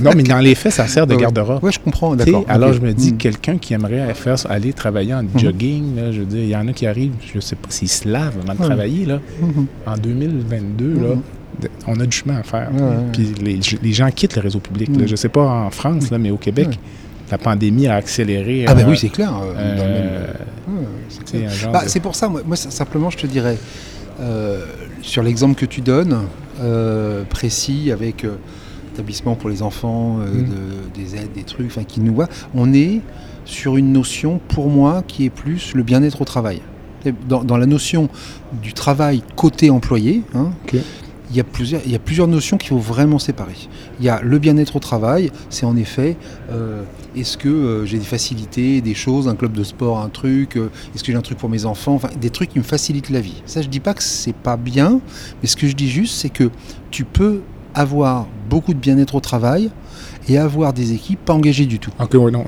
[0.00, 1.20] non, mais dans les faits, ça sert de Ouais.
[1.22, 1.62] garde-robe.
[1.62, 2.44] Ouais, je comprends, d'accord.
[2.48, 3.16] alors je me dis, Mm.
[3.18, 6.66] quelqu'un qui aimerait faire, aller travailler en jogging, là, je veux dire, il y en
[6.68, 9.20] a qui arrivent, je sais pas s'ils se lavent avant de travailler, là.
[9.86, 12.68] En 2022, là, on a du chemin à faire.
[13.12, 14.88] Puis les, les gens quittent le réseau public.
[14.90, 15.02] là.
[15.02, 15.08] Mhm.
[15.08, 16.78] Je sais pas en France, là, mais au Québec.
[17.34, 18.64] La pandémie a accéléré.
[18.68, 19.32] Ah, ben oui, c'est clair.
[19.42, 20.32] euh,
[21.08, 21.50] c'est clair.
[21.88, 23.58] C'est pour ça, moi, simplement, je te dirais,
[24.20, 24.64] euh,
[25.02, 26.20] sur l'exemple que tu donnes,
[26.62, 28.24] euh, précis, avec
[28.92, 30.44] établissement pour les enfants, euh, Mm.
[30.44, 33.00] de- des aides, des trucs, enfin, qui nous voient, on est
[33.44, 36.60] sur une notion, pour moi, qui est plus le bien-être au travail.
[37.28, 38.08] Dans, dans la notion
[38.62, 40.52] du travail côté employé, hein.
[41.34, 43.56] Il y, a plusieurs, notions qu'il faut vraiment séparer.
[43.98, 46.16] Il y a le bien-être au travail, c'est en effet,
[46.52, 46.84] euh,
[47.16, 50.70] est-ce que euh, j'ai des facilités, des choses, un club de sport, un truc, euh,
[50.94, 53.42] est-ce que j'ai un truc pour mes enfants, des trucs qui me facilitent la vie.
[53.46, 55.00] Ça, je dis pas que c'est pas bien,
[55.42, 56.50] mais ce que je dis juste, c'est que
[56.92, 57.40] tu peux
[57.74, 59.70] avoir beaucoup de bien-être au travail
[60.28, 61.90] et avoir des équipes pas engagées du tout.
[61.98, 62.44] Ok, ouais, non,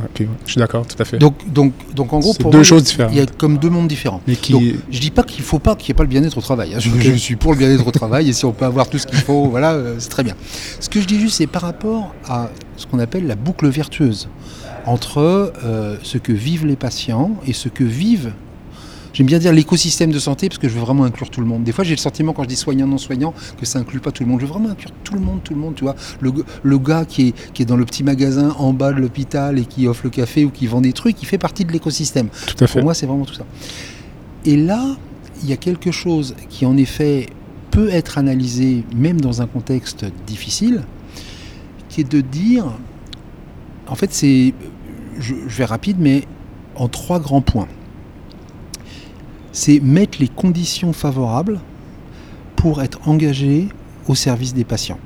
[0.47, 1.19] je suis d'accord, tout à fait.
[1.19, 3.13] Donc, donc, donc en gros, pour deux moi, choses différentes.
[3.13, 4.23] Il y a comme deux mondes différents.
[4.27, 4.53] mais qui.
[4.53, 6.75] Donc, je dis pas qu'il faut pas qu'il n'y ait pas le bien-être au travail.
[6.75, 6.79] hein.
[6.79, 9.19] Je suis pour le bien-être au travail et si on peut avoir tout ce qu'il
[9.19, 10.35] faut, voilà, euh, c'est très bien.
[10.81, 14.29] Ce que je dis juste, c'est par rapport à ce qu'on appelle la boucle vertueuse
[14.87, 18.33] entre euh, ce que vivent les patients et ce que vivent
[19.17, 21.65] J'aime bien dire l'écosystème de santé parce que je veux vraiment inclure tout le monde.
[21.65, 24.13] Des fois, j'ai le sentiment quand je dis soignant, non soignant, que ça inclut pas
[24.13, 24.41] tout le monde.
[24.41, 25.75] Je veux vraiment inclure tout le monde, tout le monde.
[25.75, 28.93] Tu vois, le, le gars qui est, qui est dans le petit magasin en bas
[28.93, 31.65] de l'hôpital et qui offre le café ou qui vend des trucs, il fait partie
[31.65, 32.29] de l'écosystème.
[32.29, 32.75] Tout à fait.
[32.75, 33.47] Pour moi, c'est vraiment tout ça.
[34.45, 34.85] Et là,
[35.43, 37.31] il y a quelque chose qui, en effet,
[37.71, 40.83] peut être analysé même dans un contexte difficile,
[41.89, 42.67] qui est de dire,
[43.87, 44.53] en fait, c'est,
[45.19, 46.25] je, je vais rapide, mais
[46.75, 47.69] en trois grands points.
[49.57, 51.61] C'est mettre les conditions favorables
[52.57, 53.69] pour être engagé
[54.07, 54.99] au service des patients.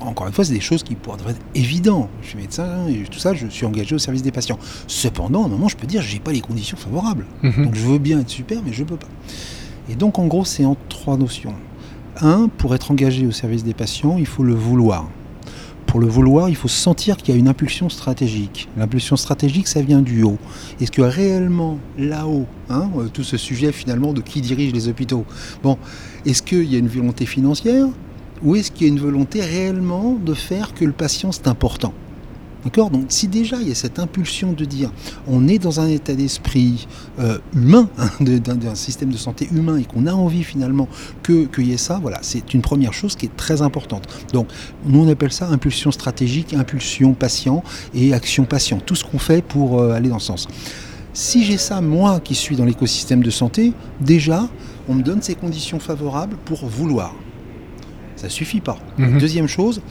[0.00, 2.08] Encore une fois, c'est des choses qui pourraient être évidentes.
[2.22, 4.58] Je suis médecin et tout ça, je suis engagé au service des patients.
[4.86, 7.26] Cependant, à un moment, je peux dire, j'ai pas les conditions favorables.
[7.42, 7.64] Mhm.
[7.66, 9.08] Donc je veux bien être super, mais je peux pas.
[9.90, 11.52] Et donc, en gros, c'est en trois notions.
[12.22, 15.06] Un, pour être engagé au service des patients, il faut le vouloir.
[15.96, 18.68] Pour le vouloir, il faut sentir qu'il y a une impulsion stratégique.
[18.76, 20.36] L'impulsion stratégique, ça vient du haut.
[20.78, 25.24] Est-ce que réellement, là-haut, hein, euh, tout ce sujet finalement de qui dirige les hôpitaux,
[25.62, 25.78] bon,
[26.26, 27.86] est-ce qu'il y a une volonté financière?
[28.42, 31.94] Ou est-ce qu'il y a une volonté réellement de faire que le patient, c'est important?
[32.66, 34.90] D'accord Donc si déjà il y a cette impulsion de dire
[35.28, 36.88] on est dans un état d'esprit
[37.20, 40.88] euh, humain, hein, d'un système de santé humain et qu'on a envie finalement
[41.22, 44.08] que qu'il y ait ça, voilà, c'est une première chose qui est très importante.
[44.32, 44.48] Donc
[44.84, 47.62] nous on appelle ça impulsion stratégique, impulsion patient
[47.94, 50.48] et action patient, tout ce qu'on fait pour euh, aller dans ce sens.
[51.12, 54.48] Si j'ai ça, moi qui suis dans l'écosystème de santé, déjà,
[54.88, 57.14] on me donne ces conditions favorables pour vouloir.
[58.16, 58.76] Ça suffit pas.
[58.98, 59.18] Mhm.
[59.18, 59.82] Deuxième chose,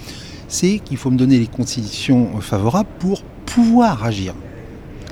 [0.47, 4.33] c'est qu'il faut me donner les conditions favorables pour pouvoir agir.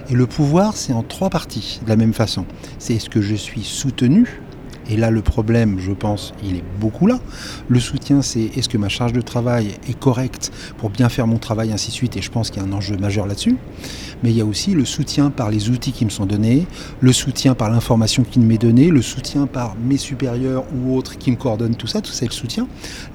[0.09, 2.45] Et le pouvoir, c'est en trois parties, de la même façon.
[2.77, 4.41] C'est est-ce que je suis soutenu
[4.89, 7.19] et là, le problème, je pense, il est beaucoup là.
[7.69, 11.37] Le soutien, c'est est-ce que ma charge de travail est correcte pour bien faire mon
[11.37, 12.17] travail, ainsi de suite.
[12.17, 13.55] Et je pense qu'il y a un enjeu majeur là-dessus.
[14.23, 16.65] Mais il y a aussi le soutien par les outils qui me sont donnés,
[17.01, 21.31] le soutien par l'information qui m'est donnée, le soutien par mes supérieurs ou autres qui
[21.31, 22.67] me coordonnent tout ça, tout ça le soutien.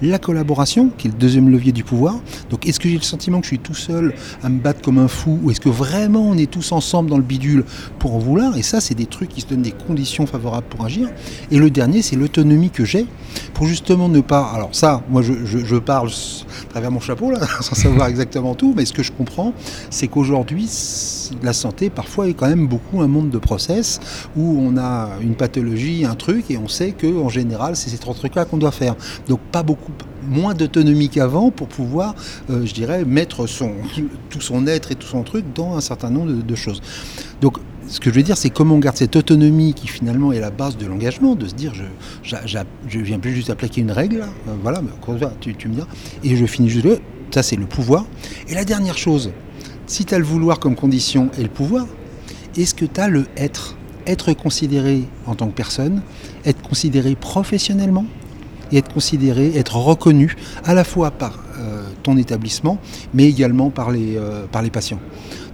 [0.03, 2.21] La collaboration, qui est le deuxième levier du pouvoir.
[2.51, 4.99] Donc est-ce que j'ai le sentiment que je suis tout seul à me battre comme
[4.99, 7.65] un fou ou est-ce que vraiment on est tous ensemble dans le bidule
[7.99, 8.57] pour en vouloir?
[8.59, 11.09] Et ça, c'est des trucs qui se donnent des conditions favorables pour agir.
[11.59, 13.07] Le dernier, c'est l'autonomie que j'ai
[13.55, 14.51] pour justement ne pas.
[14.55, 18.93] Alors ça, moi je, parle à travers mon chapeau sans savoir exactement tout, mais ce
[18.93, 19.53] que je comprends,
[19.91, 20.69] c'est qu'aujourd'hui,
[21.43, 24.01] la santé parfois est quand même beaucoup un monde de process
[24.37, 27.99] où on a une pathologie, un truc, et on sait que en général, c'est ces
[27.99, 28.95] trois trucs-là qu'on doit faire.
[29.29, 29.93] Donc pas beaucoup
[30.29, 32.15] moins d'autonomie qu'avant pour pouvoir,
[32.51, 33.73] euh, je dirais, mettre son,
[34.31, 36.83] tout son être et tout son truc dans un certain nombre de, de choses.
[37.41, 40.41] Donc, ce que je veux dire, c'est comment on garde cette autonomie qui finalement est
[40.41, 42.37] la base de l'engagement, de se dire, je,
[42.89, 44.83] je viens plus juste appliquer une règle, là, euh, voilà,
[45.41, 45.87] tu, tu me diras,
[46.23, 46.95] et je finis juste là,
[47.31, 48.07] ça c'est le pouvoir.
[48.49, 49.31] Et la dernière chose,
[49.87, 51.87] si tu as le vouloir comme condition et le pouvoir,
[52.57, 53.77] est-ce que tu as le être?
[54.07, 56.03] Être considéré en tant que personne,
[56.45, 58.07] être considéré professionnellement,
[58.73, 62.79] et être considéré, être reconnu à la fois par euh, ton établissement,
[63.15, 65.01] mais également par les, euh, par les patients.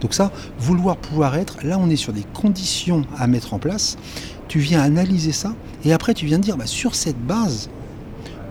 [0.00, 3.96] Donc ça, vouloir pouvoir être, là on est sur des conditions à mettre en place,
[4.48, 5.54] tu viens analyser ça,
[5.84, 7.70] et après tu viens dire, bah, sur cette base,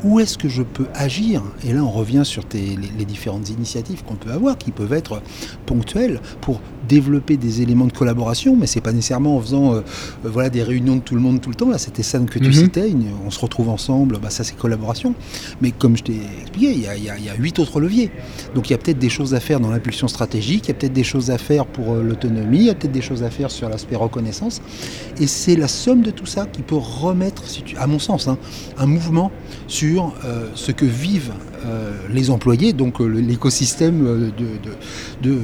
[0.03, 1.41] où est-ce que je peux agir?
[1.63, 5.21] Et là, on revient sur les différentes initiatives qu'on peut avoir, qui peuvent être
[5.65, 9.81] ponctuelles, pour développer des éléments de collaboration, mais c'est pas nécessairement en faisant euh, euh,
[10.29, 11.69] voilà, des réunions de tout le monde tout le temps.
[11.69, 12.53] Là, c'était ça que tu Mhm.
[12.53, 15.15] citais, une- on se retrouve ensemble, bah, ça c'est collaboration.
[15.61, 17.59] Mais comme je t'ai expliqué, il y, a, il y a- il y a huit
[17.59, 18.11] autres leviers.
[18.55, 20.75] Donc il y a peut-être des choses à faire dans l'impulsion stratégique, il y a
[20.75, 23.29] peut-être des choses à faire pour euh, l'autonomie, il y a peut-être des choses à
[23.29, 24.61] faire sur l'aspect reconnaissance.
[25.19, 28.27] Et c'est la somme de tout ça qui peut remettre, si tu- à mon sens,
[28.27, 28.37] hein,
[28.77, 29.31] un mouvement
[29.67, 31.33] sur euh, ce que vivent
[32.11, 35.39] les employés, donc euh, l'écosystème euh, de, de, de-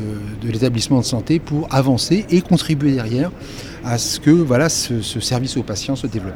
[0.48, 3.32] de l'établissement de santé pour avancer et contribuer derrière
[3.84, 6.36] à ce que voilà, ce, ce service aux patients se développe.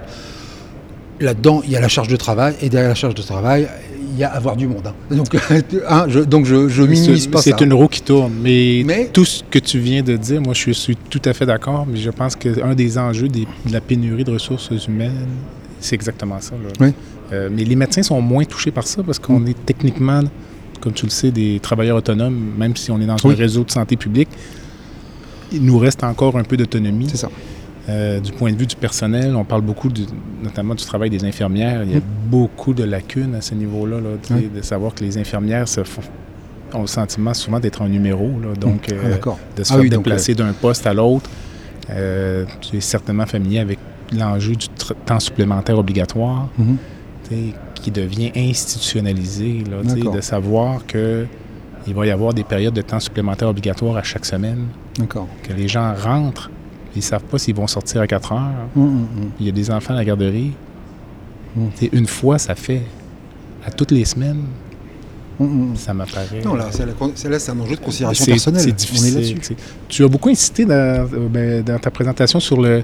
[1.20, 3.68] Là-dedans, il y a la charge de travail, et derrière la charge de travail,
[4.14, 4.88] il y a avoir du monde.
[4.88, 4.94] hein.
[5.16, 5.36] Donc,
[5.90, 7.52] hein, je, donc je, je minimise pas ça.
[7.58, 8.34] C'est une roue qui tourne.
[8.42, 11.46] Mais, Mais- tout ce que tu viens de dire, moi, je suis tout à fait
[11.46, 11.86] d'accord.
[11.88, 15.28] Mais je pense qu'un des enjeux des- de la pénurie de ressources humaines,
[15.80, 16.56] c'est exactement ça.
[16.56, 16.70] là.
[16.80, 16.94] Oui.
[17.34, 19.48] Euh, mais les médecins sont moins touchés par ça parce qu'on Mm.
[19.48, 20.22] est techniquement,
[20.82, 23.34] comme tu le sais, des travailleurs autonomes, même si on est dans Oui.
[23.34, 24.30] un réseau de santé publique.
[25.52, 27.08] Il nous reste encore un peu d'autonomie.
[27.10, 27.30] C'est ça.
[27.90, 30.06] Euh, du point de vue du personnel, on parle beaucoup du-
[30.42, 31.84] notamment du travail des infirmières.
[31.84, 35.68] Il y a beaucoup de lacunes à ce niveau-là, là, de savoir que les infirmières
[35.68, 36.02] se font,
[36.74, 39.18] ont le sentiment souvent d'être un numéro, là, donc Ah, euh,
[39.58, 41.30] de se Ah oui, déplacer d'un poste à l'autre.
[41.90, 43.80] Euh, tu es certainement familier avec
[44.18, 44.68] l'enjeu du
[45.06, 46.78] temps supplémentaire obligatoire, Mhm.
[47.76, 51.26] Qui devient institutionnalisé, là, de savoir que
[51.86, 54.68] il va y avoir des périodes de temps supplémentaire obligatoire à chaque semaine
[54.98, 55.28] D'accord.
[55.44, 56.50] que les gens rentrent
[56.96, 58.40] Ils savent pas s'ils vont sortir à 4 heures.
[58.78, 59.30] Hum, hum, hum.
[59.40, 60.54] Il y a des enfants à la garderie.
[61.92, 62.84] Une fois, ça fait.
[63.66, 64.44] À toutes les semaines,
[65.76, 66.42] ça m'apparaît.
[66.44, 66.84] Non, là, c'est
[67.50, 68.62] un enjeu de considération personnelle.
[68.62, 69.58] C'est On est difficile.
[69.88, 72.84] tu as beaucoup insisté dans, euh, ben, dans ta présentation sur le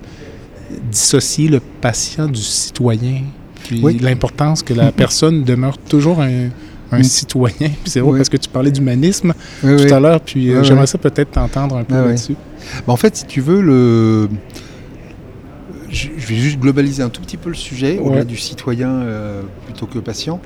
[0.91, 3.23] dissocier le patient du citoyen,
[3.69, 3.99] puis Oui.
[4.01, 6.49] l'importance que la personne demeure toujours un,
[6.91, 7.55] un citoyen.
[7.59, 8.17] Puis c'est vrai Oui.
[8.19, 11.77] parce que tu parlais d'humanisme Oui, tout à l'heure, puis euh, j'aimerais ça peut-être t'entendre
[11.77, 12.05] un peu ouais.
[12.07, 12.35] là-dessus.
[12.87, 14.27] Bah, en fait, si tu veux, le...
[15.91, 19.85] je vais juste globaliser un tout petit peu le sujet, au-delà du citoyen euh, plutôt
[19.85, 20.39] que patient.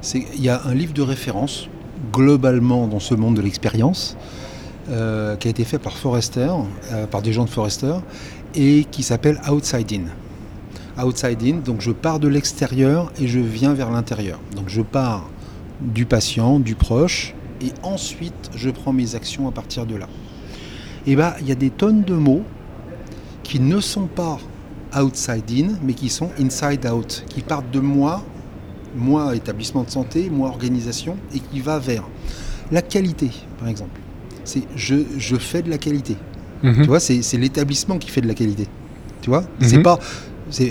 [0.00, 1.68] C'est il y a un livre de référence
[2.12, 4.16] globalement dans ce monde de l'expérience
[4.90, 6.48] euh, qui a été fait par Forrester,
[7.10, 7.94] par des gens de Forrester,
[8.54, 10.02] et qui s'appelle Outside In.
[11.04, 14.40] Outside In, donc je pars de l'extérieur et je viens vers l'intérieur.
[14.56, 15.28] Donc je pars
[15.80, 20.08] du patient, du proche, et ensuite je prends mes actions à partir de là.
[21.06, 22.42] Et bien, il y a des tonnes de mots
[23.42, 24.38] qui ne sont pas
[25.00, 28.24] outside in, mais qui sont inside out, qui partent de moi,
[28.96, 32.04] moi établissement de santé, moi organisation, et qui va vers
[32.72, 34.00] la qualité, par exemple.
[34.44, 36.16] C'est je, je fais de la qualité.
[36.62, 36.82] Mhm.
[36.82, 38.66] Tu vois, c'est l'établissement qui fait de la qualité.
[39.20, 39.68] Tu vois, Mhm.
[39.68, 39.98] c'est pas,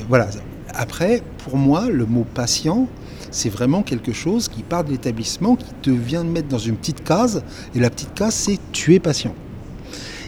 [0.07, 0.27] voilà.
[0.73, 2.87] Après, pour moi, le mot patient,
[3.31, 6.75] c'est vraiment quelque chose qui part de l'établissement, qui te vient de mettre dans une
[6.75, 7.43] petite case,
[7.75, 9.33] et la petite case, c'est tu es patient.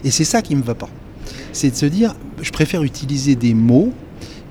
[0.04, 0.88] Et c'est ça qui me va pas.
[1.52, 3.92] C'est de se dire, je préfère utiliser des mots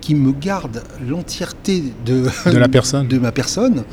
[0.02, 3.08] qui me gardent l'entièreté de, De la personne.
[3.10, 3.84] de ma personne.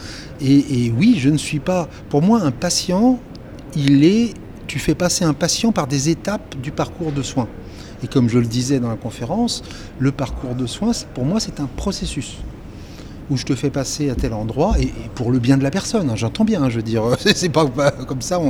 [0.41, 1.89] Et, et oui, je ne suis pas.
[2.09, 3.19] Pour moi, un patient,
[3.75, 4.35] il est.
[4.67, 7.49] Tu fais passer un patient par des étapes du parcours de soins.
[8.03, 9.63] Et comme je le disais dans la conférence,
[9.99, 12.37] le parcours de soins, pour moi, c'est un processus
[13.31, 16.11] où je te fais passer à tel endroit et, pour le bien de la personne.
[16.11, 17.03] hein, J'entends bien, hein, je veux dire,
[17.35, 17.67] c'est pas,
[18.07, 18.41] comme ça,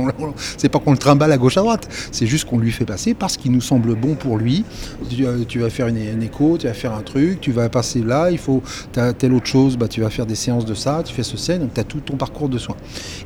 [0.57, 1.87] c'est pas qu'on le trimballe à gauche à droite.
[2.11, 4.63] C'est juste qu'on lui fait passer parce qu'il nous semble bon pour lui.
[5.09, 8.29] Tu, euh, vas faire une, écho, tu vas faire un truc, tu vas passer là,
[8.31, 8.61] il faut
[8.95, 11.37] as telle autre chose, bah, tu vas faire des séances de ça, tu fais ce
[11.37, 12.77] c'est, donc tu as tout ton parcours de soins.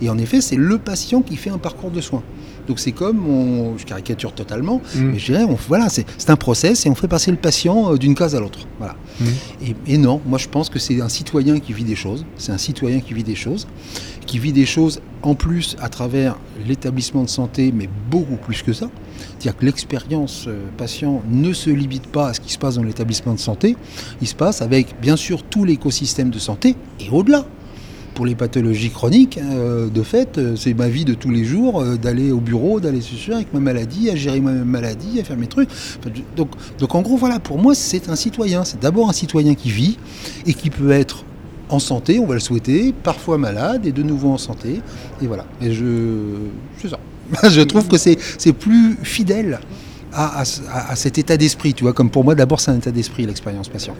[0.01, 2.23] Et en effet, c'est le patient qui fait un parcours de soins.
[2.67, 5.00] Donc c'est comme, on, je caricature totalement, Mm.
[5.12, 7.93] mais je dirais, on- voilà, c'est c'est un process et on fait passer le patient
[7.93, 8.67] euh, d'une case à l'autre.
[8.78, 8.95] Voilà.
[9.19, 9.26] Mm.
[9.88, 12.52] Et, et non, moi je pense que c'est un citoyen qui vit des choses, c'est
[12.52, 13.67] un citoyen qui vit des choses,
[14.26, 16.36] qui vit des choses en plus à travers
[16.67, 18.89] l'établissement de santé, mais beaucoup plus que ça.
[19.38, 22.84] C'est-à-dire que l'expérience euh, patient ne se limite pas à ce qui se passe dans
[22.84, 23.76] l'établissement de santé,
[24.21, 27.45] il se passe avec bien sûr tout l'écosystème de santé et au-delà.
[28.13, 31.82] Pour les pathologies chroniques, euh, de fait, euh, c'est ma vie de tous les jours
[31.82, 35.24] euh, d'aller au bureau, d'aller se faire avec ma maladie, à gérer ma maladie, à
[35.24, 35.69] faire mes trucs.
[36.36, 38.65] Donc, donc en gros, voilà, pour moi, c'est un citoyen.
[38.65, 39.97] C'est d'abord un citoyen qui vit
[40.45, 41.24] et qui peut être
[41.69, 44.82] en santé, on va le souhaiter, parfois malade et de nouveau en santé.
[45.21, 45.45] Et voilà.
[45.62, 45.86] Et je.
[46.82, 47.00] C'est ça.
[47.50, 48.17] je trouve que c'est
[48.52, 49.62] plus fidèle
[50.12, 51.93] à, à- à cet état d'esprit, tu vois.
[51.93, 53.95] Comme pour moi, d'abord, c'est un état d'esprit, l'expérience patient.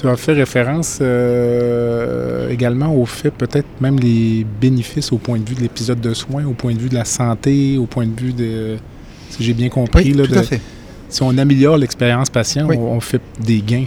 [0.00, 5.48] Tu as fait référence euh, également au fait, peut-être même les bénéfices au point de
[5.48, 8.18] vue de l'épisode de soins, au point de vue de la santé, au point de
[8.20, 8.76] vue de.
[9.30, 10.60] Si j'ai bien compris, là, tout de- à fait.
[11.08, 12.76] si on améliore l'expérience patient, Oui.
[12.78, 13.86] on, on fait des gains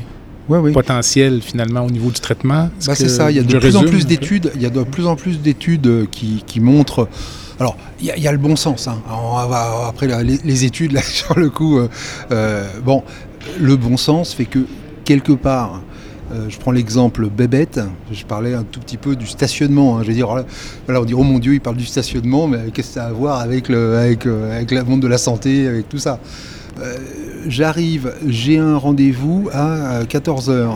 [0.49, 0.71] Ouais, oui.
[0.71, 2.69] potentiels finalement au niveau du traitement.
[2.87, 4.81] Bah, c'est ça, il y a de plus en plus d'études, il y a de
[4.83, 7.07] plus en plus d'études euh, qui, qui montrent.
[7.59, 8.87] Alors, il y, a- il y a le bon sens.
[8.87, 8.99] hein.
[9.07, 11.79] Alors, après là, les, les études, là, sur le coup,
[12.31, 13.03] euh, bon,
[13.59, 14.65] le bon sens fait que
[15.05, 15.81] quelque part,
[16.31, 17.79] euh, je prends l'exemple bébête.
[18.11, 19.97] Je parlais un tout petit peu du stationnement.
[19.97, 20.03] hein.
[20.03, 20.29] Je veux dire,
[20.87, 23.11] on dit oh mon Dieu, il parle du stationnement, mais qu'est-ce que ça a à
[23.11, 26.19] voir avec le, avec, euh, le monde de la santé, avec tout ça?
[26.81, 26.97] Euh,
[27.47, 30.67] J'arrive, j'ai un rendez-vous à 14 h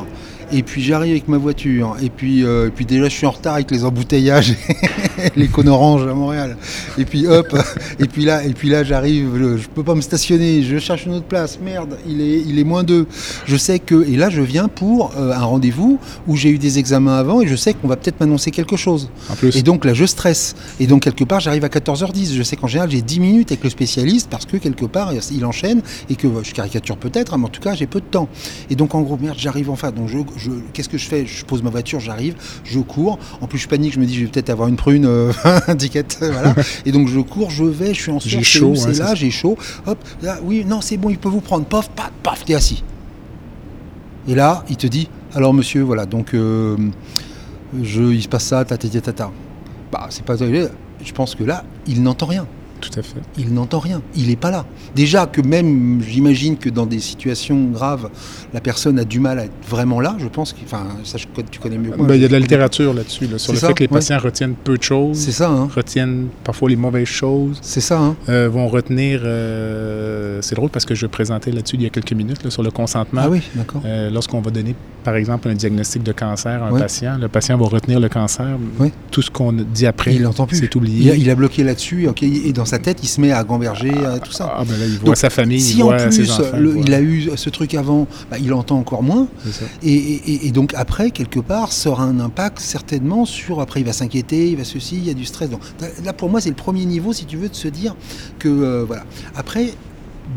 [0.53, 1.95] Et puis j'arrive avec ma voiture.
[2.01, 4.55] Et puis, euh, et puis déjà, je suis en retard avec les embouteillages,
[5.35, 6.57] les cônes oranges à Montréal.
[6.97, 7.57] Et puis hop,
[7.99, 9.29] et puis là, et puis là, j'arrive.
[9.37, 10.61] Je, je peux pas me stationner.
[10.63, 11.59] Je cherche une autre place.
[11.63, 13.07] Merde, il est, il est moins deux.
[13.45, 14.07] Je sais que.
[14.07, 17.47] Et là, je viens pour euh, un rendez-vous où j'ai eu des examens avant et
[17.47, 19.09] je sais qu'on va peut-être m'annoncer quelque chose.
[19.29, 20.55] En Et donc là, je stresse.
[20.79, 22.33] Et donc, quelque part, j'arrive à 14h10.
[22.35, 25.45] Je sais qu'en général, j'ai 10 minutes avec le spécialiste parce que quelque part, il
[25.45, 28.27] enchaîne et que je caricature peut-être, hein, mais en tout cas, j'ai peu de temps.
[28.69, 29.91] Et donc, en gros, merde, j'arrive enfin.
[29.91, 30.42] Donc, je, je-
[30.73, 31.25] qu'est-ce que je fais?
[31.25, 33.19] Je pose ma voiture, j'arrive, je cours.
[33.41, 35.31] En plus, je panique, je me dis, je vais peut-être avoir une prune, euh,
[35.67, 36.55] un ticket, voilà.
[36.85, 39.15] Et donc, je cours, je vais, je suis en J'ai sueur, c'est chaud, c'est là,
[39.15, 39.57] j'ai chaud.
[39.85, 41.65] Hop, là, oui, non, c'est bon, il peut vous prendre.
[41.65, 42.83] Paf, paf, paf, t'es assis.
[44.27, 46.77] Et là, il te dit, alors monsieur, voilà, donc euh,
[47.81, 49.31] je, il se passe ça, tata tata.
[49.91, 50.35] Bah, c'est pas.
[50.37, 52.47] Je pense que là, il n'entend rien.
[52.91, 53.19] Tout à fait.
[53.37, 54.01] Il n'entend rien.
[54.15, 54.65] Il n'est pas là.
[54.93, 58.09] Déjà que même, j'imagine que dans des situations graves,
[58.53, 60.15] la personne a du mal à être vraiment là.
[60.19, 61.91] Je pense que, enfin, ça, je- tu connais mieux.
[61.97, 63.89] Ben, il y a de la littérature là-dessus, là, sur le ça, fait que les
[63.89, 63.93] ouais.
[63.99, 65.69] patients retiennent peu de choses, C'est ça, hein.
[65.73, 68.15] retiennent parfois les mauvaises choses, C'est ça, hein.
[68.29, 69.21] euh, vont retenir.
[69.23, 72.63] euh, c'est drôle parce que je présentais là-dessus il y a quelques minutes là, sur
[72.63, 73.21] le consentement.
[73.23, 73.81] Ah oui, d'accord.
[73.85, 77.57] Euh, Lorsqu'on va donner, par exemple, un diagnostic de cancer à un patient, le patient
[77.57, 78.57] va retenir le cancer.
[79.11, 80.57] Tout ce qu'on dit après, Il l'entend plus.
[80.57, 81.11] c'est Il oublié.
[81.11, 83.91] a, il a bloqué là-dessus, ok, et dans sa tête, il se met à gamberger,
[84.05, 84.53] à tout ça.
[84.57, 86.57] Ah, ben là, il voit Donc, sa famille, il Si en voit ses plus enfants.
[86.57, 89.27] le- voit- il a eu ce truc avant, bah, il entend encore moins.
[89.83, 94.49] et donc après, quelque part, ça aura un impact certainement sur, après il va s'inquiéter,
[94.51, 95.49] il va ceci, il y a du stress.
[95.49, 95.61] Donc
[96.03, 97.95] là pour moi c'est le premier niveau, si tu veux, de se dire
[98.39, 99.03] que, euh, voilà.
[99.35, 99.73] Après,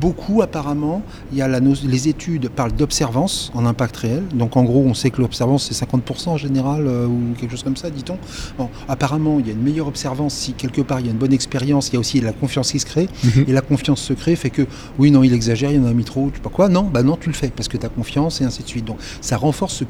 [0.01, 4.23] beaucoup apparemment, il y a la les études parlent d'observance en impact réel.
[4.35, 7.63] Donc en gros, on sait que l'observance c'est 50% en général, euh, ou quelque chose
[7.63, 8.19] comme ça, dit-on.
[8.59, 11.19] Bon, apparemment, il y a une meilleure observance si quelque part il y a une
[11.19, 13.09] bonne expérience, il y a aussi la confiance qui se crée.
[13.25, 13.45] Mhm.
[13.49, 14.67] Et la confiance se crée fait que,
[14.99, 16.69] oui, non, il exagère, il y en a mis trop, tu sais pas quoi.
[16.69, 18.85] Non, bah non, tu le fais parce que tu as confiance et ainsi de suite.
[18.85, 19.85] Donc ça renforce, ce-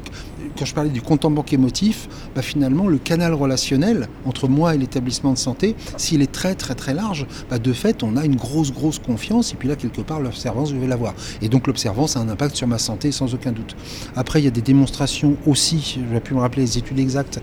[0.57, 4.73] quand je parlais du compte en banque émotif, bah finalement, le canal relationnel entre moi
[4.73, 8.25] et l'établissement de santé, s'il est très, très, très large, bah de fait, on a
[8.25, 11.13] une grosse, grosse confiance et puis là, quelque part, l'observance, je vais l'avoir.
[11.41, 13.75] Et donc l'observance a un impact sur ma santé sans aucun doute.
[14.15, 17.39] Après, il y a des démonstrations aussi, je vais plus me rappeler les études exactes,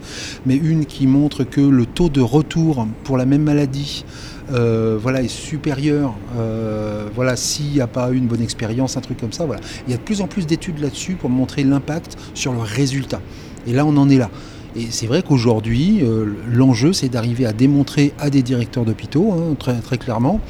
[0.46, 4.04] mais une qui montre que le taux de retour pour la même maladie
[4.52, 9.00] euh, voilà, est supérieur euh, voilà, s'il n'y a pas eu une bonne expérience, un
[9.00, 9.46] truc comme ça.
[9.46, 9.60] Voilà.
[9.86, 13.20] Il y a de plus en plus d'études là-dessus pour montrer l'impact sur le résultat.
[13.66, 14.30] Et là, on en est là.
[14.76, 19.54] Et c'est vrai qu'aujourd'hui, euh, l'enjeu, c'est d'arriver à démontrer à des directeurs d'hôpitaux, hein,
[19.58, 20.40] très, clairement,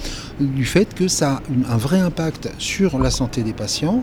[0.41, 4.03] du fait que ça a un vrai impact sur la santé des patients,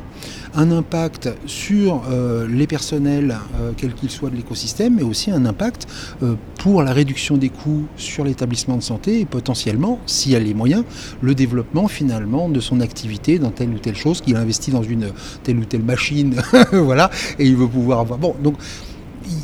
[0.53, 5.45] un impact sur euh, les personnels, euh, quels qu'ils soient de l'écosystème, mais aussi un
[5.45, 5.87] impact
[6.23, 10.39] euh, pour la réduction des coûts sur l'établissement de santé et potentiellement, s'il y a
[10.39, 10.83] les moyens,
[11.21, 15.11] le développement finalement de son activité dans telle ou telle chose, qu'il investit dans une
[15.43, 16.35] telle ou telle machine,
[16.71, 17.09] voilà,
[17.39, 18.19] et il veut pouvoir avoir.
[18.19, 18.55] Bon, donc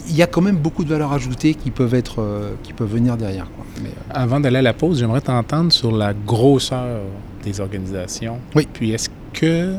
[0.09, 2.91] il y a quand même beaucoup de valeurs ajoutées qui peuvent être, euh, qui peuvent
[2.91, 3.49] venir derrière.
[3.51, 3.65] quoi.
[3.81, 7.01] Mais, euh, Avant d'aller à la pause, j'aimerais t'entendre sur la grosseur
[7.43, 8.39] des organisations.
[8.55, 8.67] Oui.
[8.71, 9.75] Puis est-ce que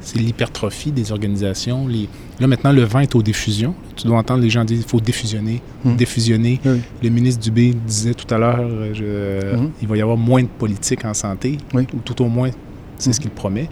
[0.00, 1.86] c'est l'hypertrophie des organisations?
[1.88, 2.08] Les...
[2.40, 3.74] Là, maintenant, le vent est aux diffusions.
[3.96, 5.96] Tu dois entendre les gens dire qu'il faut Hmm.
[5.96, 6.60] défusionner.
[6.64, 6.80] Oui.
[7.02, 9.70] Le ministre Dubé disait tout à l'heure euh, je- Mhm.
[9.82, 11.86] il va y avoir moins de politique en santé, Oui.
[11.94, 12.50] ou tout au moins,
[12.98, 13.12] c'est Mhm.
[13.14, 13.68] ce qu'il promet.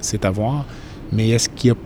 [0.00, 0.64] C'est à voir.
[1.12, 1.76] Mais est-ce qu'il y a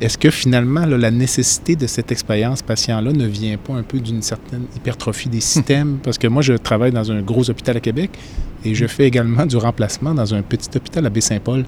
[0.00, 3.98] est-ce que finalement, là, la nécessité de cette expérience patient-là ne vient pas un peu
[3.98, 5.98] d'une certaine hypertrophie des systèmes?
[6.02, 8.10] Parce que moi, je travaille dans un gros hôpital à Québec
[8.64, 11.64] et je fais également du remplacement dans un petit hôpital à Baie-Saint-Paul.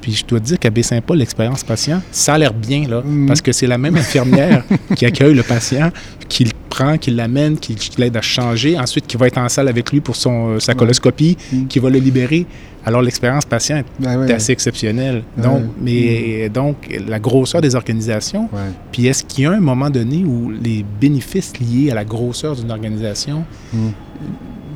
[0.00, 3.26] Puis je dois te dire qu'à Baie-Saint-Paul, l'expérience patient, ça a l'air bien, là, Mm.
[3.26, 4.64] parce que c'est la même infirmière
[4.96, 5.90] qui accueille le patient,
[6.28, 9.48] qui le prend, qui l'amène, qui, qui l'aide à changer, ensuite qui va être en
[9.48, 11.66] salle avec lui pour son, euh, sa coloscopie, Mm.
[11.70, 12.46] qui va le libérer.
[12.86, 15.22] Alors l'expérience patient est bah ouais, assez exceptionnelle.
[15.46, 16.76] Donc, mais donc,
[17.08, 18.48] la grosseur des organisations,
[18.92, 22.52] puis est-ce qu'il y a un moment donné où les bénéfices liés à la grosseur
[22.56, 23.38] d'une organisation,
[23.72, 23.88] Mm.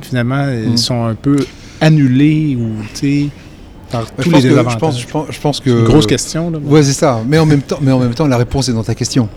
[0.01, 0.77] finalement, Mm.
[0.77, 1.37] sont un peu
[1.81, 3.25] annulés ou, tu sais,
[3.91, 5.69] par tous je, les que, je, pense, je, pense, je pense que.
[5.71, 6.59] C'est une grosse question, là.
[6.63, 7.21] Ouais, c'est ça.
[7.27, 9.29] Mais en, même temps, mais en même temps, la réponse est dans ta question.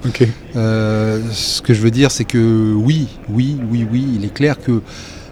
[0.57, 4.57] Euh, ce que je veux dire, c'est que oui, oui, oui, oui, il est clair
[4.61, 4.81] que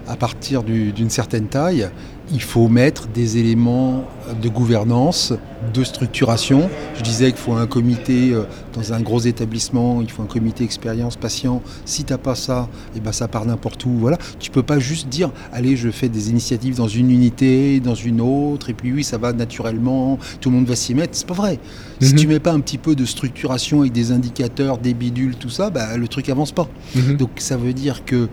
[0.07, 1.87] à partir du- d'une certaine taille,
[2.31, 4.05] il faut mettre des éléments
[4.41, 5.33] de gouvernance,
[5.73, 6.69] de structuration.
[6.95, 8.43] Je disais qu'il faut un comité euh,
[8.73, 11.61] dans un gros établissement, il faut un comité expérience patient.
[11.85, 13.91] Si t'as pas ça, et ben ça part n'importe où.
[13.97, 14.17] Voilà.
[14.39, 18.21] Tu peux pas juste dire, allez, je fais des initiatives dans une unité, dans une
[18.21, 21.17] autre, et puis oui, ça va naturellement, tout le monde va s'y mettre.
[21.17, 21.59] C'est pas vrai.
[22.01, 22.19] Si Mhm.
[22.19, 25.69] tu mets pas un petit peu de structuration avec des indicateurs, des bidules, tout ça,
[25.69, 26.67] bah, le truc avance pas.
[26.95, 27.17] Mhm.
[27.17, 28.29] Donc ça veut dire que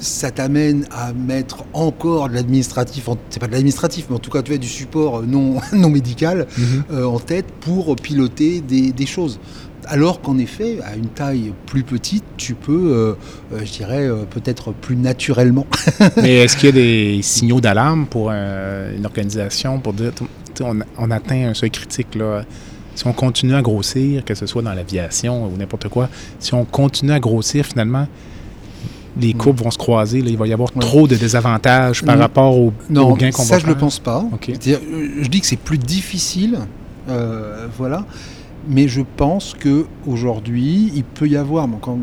[0.00, 4.42] ça t'amène à mettre encore de l'administratif, c'est pas de l'administratif, mais en tout cas
[4.42, 6.82] tu as du support euh, non, non médical Mhm.
[6.92, 9.38] euh, en tête pour piloter des, des choses.
[9.86, 13.14] Alors qu'en effet, à une taille plus petite, tu peux, euh,
[13.54, 15.66] euh, je dirais, euh, peut-être plus naturellement.
[16.16, 20.12] Mais est-ce qu'il y a des signaux d'alarme pour une organisation pour dire,
[20.60, 22.42] on, on atteint un seuil critique, là?
[22.94, 26.64] Si on continue à grossir, que ce soit dans l'aviation ou n'importe quoi, si on
[26.66, 28.06] continue à grossir, finalement,
[29.18, 30.20] les courbes vont se croiser.
[30.22, 30.30] là.
[30.30, 30.80] il va y avoir Ouais.
[30.80, 32.22] trop de désavantages par Non.
[32.22, 33.74] rapport aux, Non, aux gains qu'on va ça je faire.
[33.74, 34.24] le pense pas.
[34.46, 36.58] Je dis que c'est plus difficile,
[37.08, 38.04] euh, voilà,
[38.68, 41.98] mais je pense que aujourd'hui il peut y avoir, bon, quand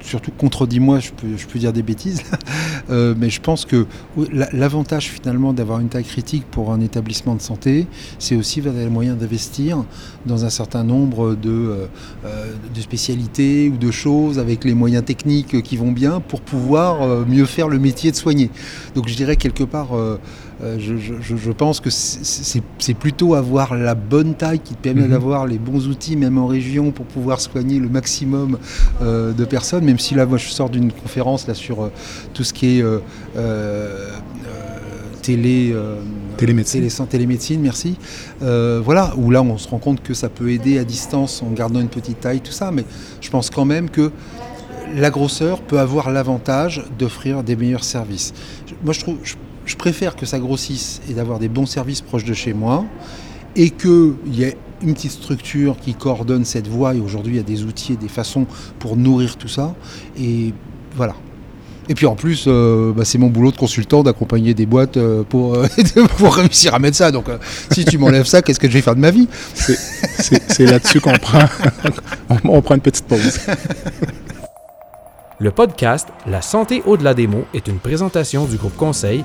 [0.00, 2.22] surtout contredis-moi, je peux, je peux dire des bêtises,
[2.90, 3.86] euh, mais je pense que
[4.52, 7.86] l'avantage finalement d'avoir une taille critique pour un établissement de santé,
[8.18, 9.84] c'est aussi d'avoir les moyens d'investir
[10.26, 11.86] dans un certain nombre de, euh,
[12.24, 17.26] euh, de, spécialités ou de choses avec les moyens techniques qui vont bien pour pouvoir
[17.26, 18.50] mieux faire le métier de soigner.
[18.94, 19.88] Donc je dirais quelque part
[20.60, 25.10] je, pense que c'est plutôt avoir la bonne taille qui te permet mhm.
[25.10, 28.58] d'avoir les bons outils, même en région, pour pouvoir soigner le maximum
[29.00, 29.84] euh, de personnes.
[29.84, 31.92] Même si là, moi, je sors d'une conférence là sur euh,
[32.34, 32.84] tout ce qui est
[35.22, 35.74] télé,
[36.36, 36.88] télémédecine.
[37.08, 37.96] télémédecine, merci.
[38.40, 41.80] voilà, où là, on se rend compte que ça peut aider à distance en gardant
[41.80, 42.70] une petite taille, tout ça.
[42.72, 42.84] Mais
[43.20, 44.10] je pense quand même que
[44.96, 48.32] la grosseur peut avoir l'avantage d'offrir des meilleurs services.
[48.82, 49.34] Moi, je trouve, je
[49.76, 52.84] préfère que ça grossisse et d'avoir des bons services proches de chez moi
[53.56, 56.94] et qu'il y ait une petite structure qui coordonne cette voie.
[56.94, 58.46] Et aujourd'hui, il y a des outils et des façons
[58.78, 59.74] pour nourrir tout ça.
[60.18, 60.54] Et
[60.94, 61.14] voilà.
[61.88, 65.22] Et puis en plus, euh, bah, c'est mon boulot de consultant d'accompagner des boîtes euh,
[65.22, 65.66] pour, euh,
[66.18, 67.10] pour réussir à mettre ça.
[67.10, 67.26] Donc
[67.72, 69.26] si tu m'enlèves ça, qu'est-ce que je vais faire de ma vie?
[69.54, 71.44] C'est là-dessus qu'on prend,
[72.44, 73.40] on prend une petite pause.
[75.40, 79.24] Le podcast La santé au-delà des mots est une présentation du groupe conseil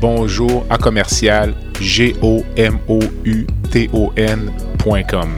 [0.00, 5.28] Bonjour à commercial g o m o u t o n.com.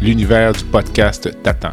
[0.00, 1.72] L'univers du podcast t'attend.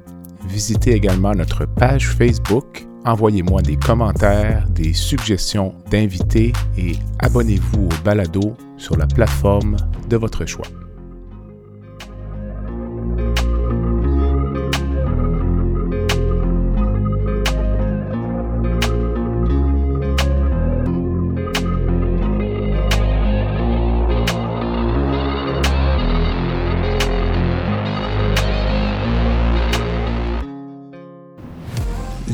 [0.47, 8.55] Visitez également notre page Facebook, envoyez-moi des commentaires, des suggestions d'invités et abonnez-vous au balado
[8.77, 9.77] sur la plateforme
[10.09, 10.67] de votre choix.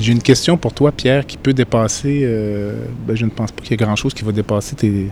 [0.05, 2.19] J'ai une question pour toi, Pierre, qui peut dépasser.
[2.21, 5.11] Euh, ben, je ne pense pas qu'il y ait grand-chose qui va dépasser tes,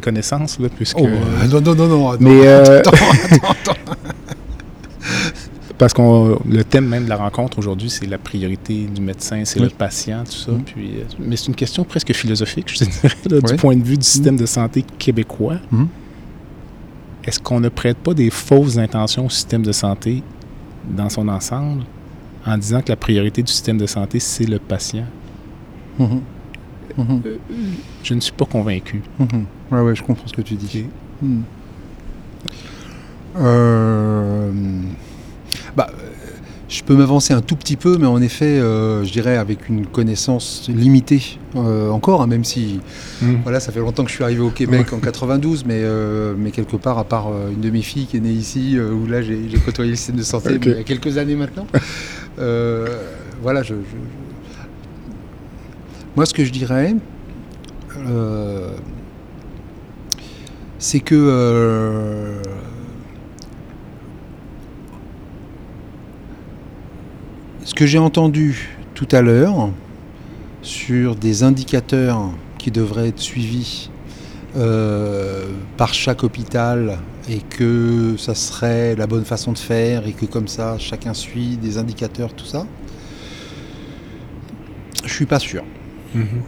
[0.00, 0.96] connaissances, là, puisque.
[0.98, 2.16] Oh, euh, non, non, non, non.
[2.20, 2.46] Mais.
[2.46, 2.80] Euh,
[5.76, 9.60] parce que le thème même de la rencontre aujourd'hui, c'est la priorité du médecin, c'est
[9.60, 10.52] le patient, tout ça.
[10.52, 10.62] Mm.
[10.62, 14.38] Puis, mais c'est une question presque philosophique, je dirais, du point de vue du système
[14.38, 15.56] de santé québécois.
[15.70, 15.84] Mm.
[17.24, 20.22] Est-ce qu'on ne prête pas des fausses intentions au système de santé
[20.88, 21.82] dans son ensemble?
[22.46, 25.06] En disant que la priorité du système de santé, c'est le patient.
[25.98, 26.20] Mm-hmm.
[26.98, 27.20] Mm-hmm.
[27.26, 27.36] Euh,
[28.02, 29.02] je ne suis pas convaincu.
[29.18, 29.82] Oui, mm-hmm.
[29.82, 30.86] ouais, je comprends ce que tu dis.
[31.22, 31.40] Mm.
[33.38, 34.52] Euh,
[35.76, 35.90] bah,
[36.68, 39.86] je peux m'avancer un tout petit peu, mais en effet, euh, je dirais avec une
[39.86, 42.80] connaissance limitée encore, hein, même si
[43.22, 43.36] mm.
[43.42, 45.82] voilà, ça fait longtemps que je suis arrivé au Québec en 92, mais,
[46.38, 49.20] mais quelque part, à part une de mes filles qui est née ici, où là
[49.22, 51.66] j'ai côtoyé le système de santé il y a quelques années maintenant.
[52.38, 52.86] Euh,
[53.42, 53.74] voilà, je,
[56.16, 56.94] moi ce que je dirais,
[57.98, 58.72] euh,
[60.78, 62.42] c'est que euh,
[67.64, 69.70] ce que j'ai entendu tout à l'heure
[70.62, 73.90] sur des indicateurs qui devraient être suivis
[75.76, 76.98] par chaque hôpital
[77.30, 81.56] et que ça serait la bonne façon de faire et que comme ça chacun suit
[81.56, 82.66] des indicateurs, tout ça.
[85.04, 85.62] Je suis pas sûr.
[86.14, 86.42] Mhm.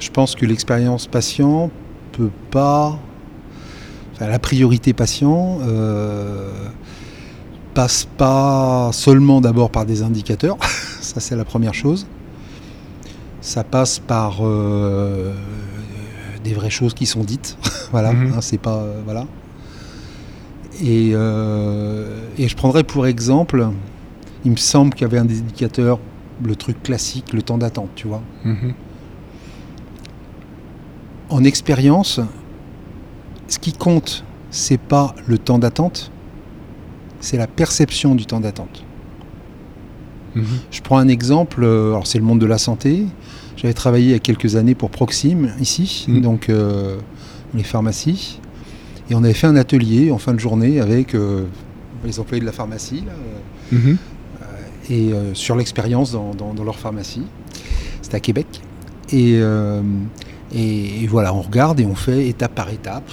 [0.00, 1.70] Je pense que l'expérience patient
[2.12, 2.98] peut pas.
[4.14, 6.50] Enfin, la priorité patient euh,
[7.74, 10.56] passe pas seulement d'abord par des indicateurs,
[11.00, 12.06] ça c'est la première chose.
[13.42, 15.34] Ça passe par euh,
[16.42, 17.58] des vraies choses qui sont dites.
[17.90, 18.32] voilà, mhm.
[18.34, 18.76] hein, c'est pas.
[18.76, 19.26] Euh, voilà.
[20.84, 22.06] Euh,
[22.38, 23.68] et, je prendrais pour exemple,
[24.44, 25.98] il me semble qu'il y avait un indicateur,
[26.44, 28.22] le truc classique, le temps d'attente, tu vois.
[28.44, 28.74] Mhm.
[31.30, 32.20] En expérience,
[33.48, 36.10] ce qui compte, c'est pas le temps d'attente,
[37.20, 38.84] c'est la perception du temps d'attente.
[40.34, 40.44] Mhm.
[40.70, 43.06] Je prends un exemple, euh, alors c'est le monde de la santé.
[43.56, 46.20] J'avais travaillé il y a quelques années pour Proxim ici, Mhm.
[46.22, 46.96] donc euh,
[47.54, 48.40] les pharmacies.
[49.10, 51.44] Et on avait fait un atelier en fin de journée avec euh,
[52.04, 53.96] les employés de la pharmacie là, euh, Mhm.
[54.90, 57.22] et euh, sur l'expérience dans, dans- dans leur pharmacie.
[58.02, 58.46] C'était à Québec.
[59.12, 59.38] Et,
[60.54, 63.10] et, et voilà, on regarde et on fait étape par étape.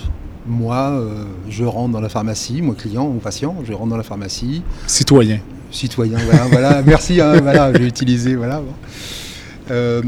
[0.48, 1.04] Moi,
[1.50, 5.40] je rentre dans la pharmacie, moi client ou patient, je rentre dans la pharmacie, Citoyen.
[5.72, 8.60] citoyen, voilà, voilà, merci, hein, voilà, j'ai utilisé, voilà.
[8.62, 8.74] bon.
[9.72, 10.02] Euh,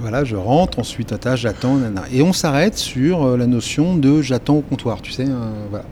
[0.00, 1.78] voilà, je rentre, ensuite j'attends,
[2.12, 5.26] et on s'arrête sur euh, la notion de j'attends au comptoir, tu sais,
[5.70, 5.84] voilà.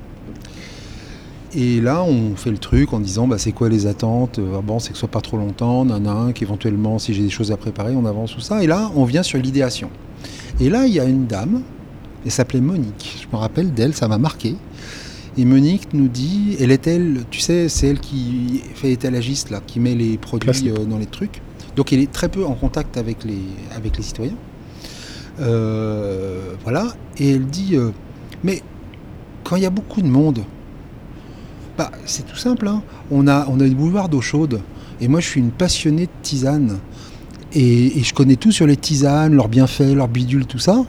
[1.52, 4.62] Et là, on fait le truc en disant, bah, c'est quoi les attentes Euh, ah
[4.64, 7.56] Bon, c'est que ce soit pas trop longtemps, nanana, qu'éventuellement, si j'ai des choses à
[7.56, 8.62] préparer, on avance tout ça.
[8.62, 9.90] Et là, on vient sur l'idéation.
[10.60, 11.62] Et là, il y a une dame,
[12.24, 13.18] elle s'appelait Monique.
[13.20, 14.54] Je me rappelle d'elle, ça m'a marqué.
[15.36, 19.60] Et Monique nous dit, elle est elle, tu sais, c'est elle qui fait étalagiste là,
[19.66, 21.42] qui met les produits euh, dans les trucs.
[21.76, 24.34] Donc elle est très peu en contact avec les, citoyens.
[25.40, 26.88] Euh, voilà.
[27.18, 27.90] Et elle dit, euh,
[28.44, 28.62] mais
[29.44, 30.40] quand il y a beaucoup de monde,
[31.78, 32.68] bah, c'est tout simple.
[32.68, 32.82] hein.
[33.10, 33.66] On, a, on a
[34.08, 34.60] d'eau chaude.
[35.00, 36.78] Et moi, je suis une passionnée de tisane.
[37.52, 40.84] Et, je connais tout sur les tisanes, leurs bienfaits, leurs bidules, tout ça.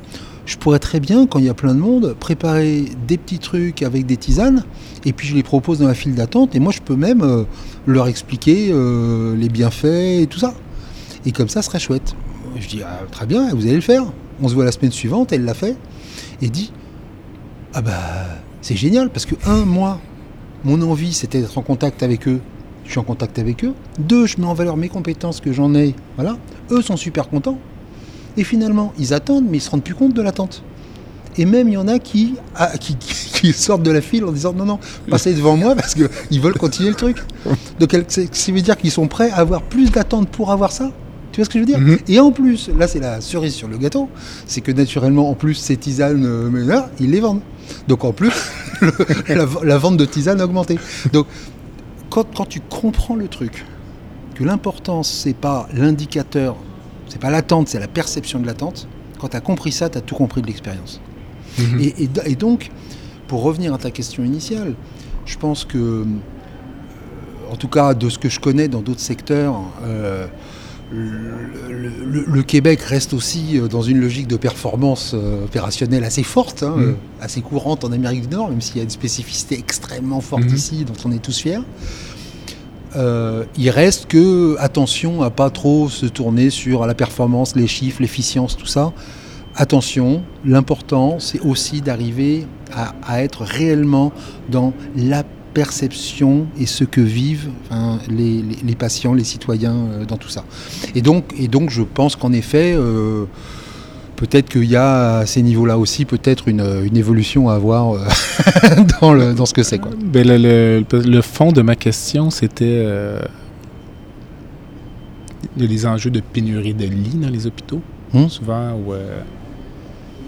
[0.46, 3.84] Je pourrais très bien, quand il y a plein de monde, préparer des petits trucs
[3.84, 4.66] avec des tisanes,
[5.06, 7.44] et puis je les propose dans la file d'attente, et moi je peux même euh,
[7.86, 8.74] leur expliquer
[9.38, 10.54] les bienfaits et tout ça.
[11.26, 12.16] Et comme ça, ce serait chouette.
[12.58, 14.04] Je dis, ah, très bien, vous allez le faire.
[14.42, 15.76] On se voit la semaine suivante, elle l'a fait,
[16.42, 16.72] et dit,
[17.74, 17.92] ah bah,
[18.62, 20.00] c'est génial, parce que, un, moi,
[20.64, 22.40] mon envie, c'était d'être en contact avec eux.
[22.86, 23.74] Je suis en contact avec eux.
[24.00, 25.96] Deux, je mets en valeur mes compétences que j'en ai.
[26.16, 26.38] Voilà.
[26.72, 27.58] Eux sont super contents.
[28.38, 30.64] Et finalement, ils attendent, mais ils se rendent plus compte de l'attente.
[31.38, 34.54] Et même, il y en a qui, ah, qui, sortent de la file en disant
[34.54, 37.18] non, non, passez devant moi parce qu'ils veulent continuer le truc.
[37.80, 40.92] Donc, ça veut dire qu'ils sont prêts à avoir plus d'attente pour avoir ça.
[41.32, 41.98] Tu vois ce que je veux dire Mhm.
[42.10, 44.10] Et en plus, là, c'est la cerise sur le gâteau,
[44.48, 47.42] c'est que naturellement, en plus, ces tisanes, euh, mais là, ils les vendent.
[47.88, 48.34] Donc, en plus,
[48.82, 48.92] le-
[49.36, 50.78] la, la vente de tisanes a augmenté.
[51.14, 51.28] Donc,
[52.10, 53.66] quand, quand tu comprends le truc,
[54.36, 56.58] que l'important, c'est pas l'indicateur,
[57.08, 58.88] c'est pas l'attente, c'est la perception de l'attente,
[59.20, 61.00] quand tu as compris ça, tu as tout compris de l'expérience.
[61.60, 61.80] Mhm.
[61.80, 62.72] Et, et do- et donc,
[63.28, 64.74] pour revenir à ta question initiale,
[65.26, 66.06] je pense que,
[67.50, 69.56] en tout cas de ce que je connais dans d'autres secteurs,
[69.86, 70.28] euh,
[70.94, 76.24] le, le- le Québec reste aussi euh, dans une logique de performance euh, opérationnelle assez
[76.24, 76.84] forte, hein, Mhm.
[76.84, 80.44] euh, assez courante en Amérique du Nord, même s'il y a une spécificité extrêmement forte
[80.44, 80.56] Mhm.
[80.56, 81.60] ici, dont on est tous fiers.
[82.98, 88.02] Euh, il reste que attention à pas trop se tourner sur la performance, les chiffres,
[88.02, 88.92] l'efficience, tout ça.
[89.56, 94.12] Attention, l'important c'est aussi d'arriver à, à être réellement
[94.50, 95.24] dans la
[95.54, 97.50] perception et ce que vivent
[98.10, 100.44] les, les- les patients, les citoyens euh, dans tout ça.
[100.96, 103.26] Et donc, et donc je pense qu'en effet, euh,
[104.16, 108.00] peut-être qu'il y a à ces niveaux-là aussi peut-être une, une évolution à avoir euh,
[109.02, 109.80] dans, le, dans ce que c'est.
[109.80, 109.92] quoi.
[110.14, 113.20] Le, le- le fond de ma question, c'était euh,
[115.58, 117.82] les enjeux de pénurie de lits dans les hôpitaux,
[118.14, 118.28] Hmm.
[118.28, 118.74] souvent.
[118.74, 119.22] Où, euh,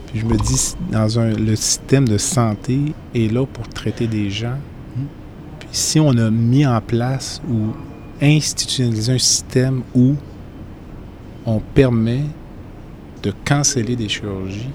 [0.08, 2.80] puis je me dis, dans un, le système de santé
[3.14, 4.58] est là pour traiter des gens.
[5.74, 7.74] Si on a mis en place ou
[8.22, 10.14] institutionnalisé un système où
[11.46, 12.22] on permet
[13.24, 14.70] de canceller des chirurgies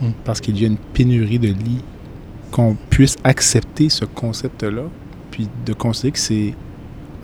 [0.00, 0.10] Hmm.
[0.24, 1.84] parce qu'il y a une pénurie de lits,
[2.50, 4.82] qu'on puisse accepter ce concept-là,
[5.30, 6.54] puis de considérer que c'est,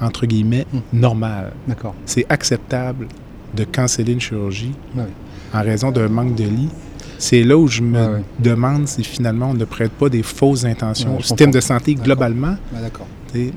[0.01, 0.79] entre guillemets, Hmm.
[0.93, 1.53] normal.
[1.67, 1.97] D'accord.
[2.07, 3.09] C'est acceptable
[3.57, 5.09] de canceller une chirurgie Ouais.
[5.53, 6.69] en raison d'un manque de lits.
[7.19, 8.23] C'est là où je me ouais.
[8.39, 11.59] demande si finalement on ne prête pas des fausses intentions Ouais, au système comprends.
[11.59, 12.57] de santé globalement.
[12.81, 13.07] D'accord.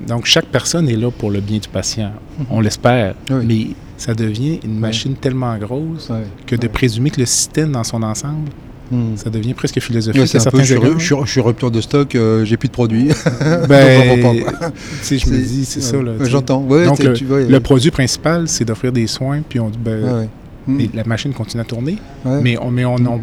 [0.06, 2.12] Donc chaque personne est là pour le bien du patient.
[2.50, 3.14] On l'espère.
[3.30, 3.44] Oui.
[3.46, 6.10] Mais ça devient une machine tellement grosse
[6.46, 8.50] que de présumer que le système dans son ensemble,
[8.90, 9.16] Hmm.
[9.16, 12.14] ça devient presque philosophique c'est un peu, je, je suis- je suis rupture de stock,
[12.14, 13.08] euh, j'ai plus de produits.
[13.66, 14.02] Ben,
[15.02, 15.96] je me dis, c'est ça.
[16.26, 16.60] J'entends.
[16.62, 19.78] Ouais, Donc, le, tu vois, le produit principal, c'est d'offrir des soins, puis on dit,
[19.82, 20.28] ben.
[20.66, 20.78] Hmm.
[20.92, 21.96] la machine continue à tourner.
[22.42, 23.20] Mais on, mais on, on-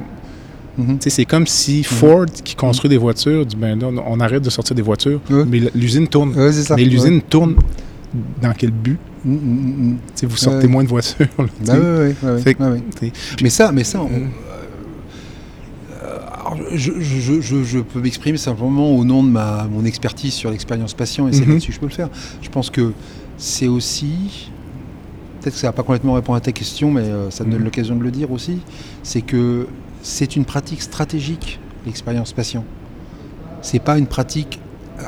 [0.79, 0.97] Mhm.
[0.99, 4.75] c'est comme si Ford, qui construit des voitures, dit, ben on, on arrête de sortir
[4.75, 6.33] des voitures, mais l'usine tourne.
[6.35, 7.55] Mais l'usine tourne
[8.41, 8.97] dans quel but?
[9.25, 11.27] Vous sortez moins de voitures.
[11.65, 12.15] là, ouais.
[12.99, 13.11] tu sais.
[13.43, 14.07] Mais ça, mais ça, on-
[16.03, 19.85] euh, alors, je, je- je- je- je peux m'exprimer simplement au nom de ma, mon
[19.85, 21.49] expertise sur l'expérience patient et c'est Mhm.
[21.49, 22.09] là-dessus que je peux le faire.
[22.41, 22.93] Je pense que
[23.37, 24.49] c'est aussi,
[25.41, 27.59] peut-être que ça va pas complètement répondre à ta question, mais euh, ça me donne
[27.59, 27.65] Mhm.
[27.65, 28.59] l'occasion de le dire aussi,
[29.03, 29.67] c'est que
[30.01, 32.63] c'est une pratique stratégique, l'expérience patient.
[33.61, 34.59] c'est pas une pratique.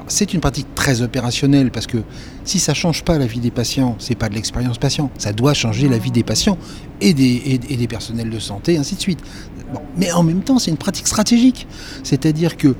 [0.07, 1.97] C'est une pratique très opérationnelle parce que
[2.45, 5.11] si ça change pas la vie des patients, c'est pas de l'expérience patient.
[5.17, 6.57] Ça doit changer la vie des patients
[7.01, 9.19] et des, personnels de santé, ainsi de suite.
[9.97, 11.67] Mais en même temps, c'est une pratique stratégique.
[12.03, 12.73] C'est-à-dire que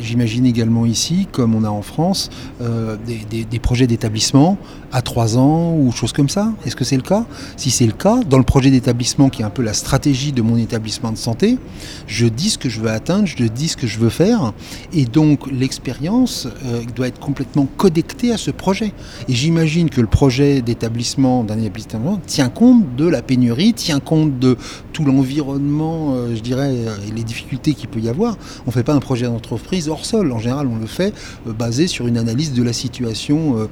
[0.00, 2.30] j'imagine également ici, comme on a en France,
[2.62, 4.56] euh, des projets d'établissement
[4.92, 6.52] à trois ans ou choses comme ça?
[6.64, 7.24] Est-ce que c'est le cas?
[7.56, 10.42] Si c'est le cas, dans le projet d'établissement qui est un peu la stratégie de
[10.42, 11.58] mon établissement de santé,
[12.06, 14.52] je dis ce que je veux atteindre, je dis ce que je veux faire,
[14.92, 18.92] et donc l'expérience euh, doit être complètement connectée à ce projet.
[19.28, 24.38] Et j'imagine que le projet d'établissement d'un établissement tient compte de la pénurie, tient compte
[24.38, 24.56] de
[24.92, 28.36] tout l'environnement, euh, je dirais, euh, et les difficultés qu'il peut y avoir.
[28.66, 30.32] On ne fait pas un projet d'entreprise hors sol.
[30.32, 31.14] En général, on le fait
[31.46, 33.68] basé sur une analyse de la situation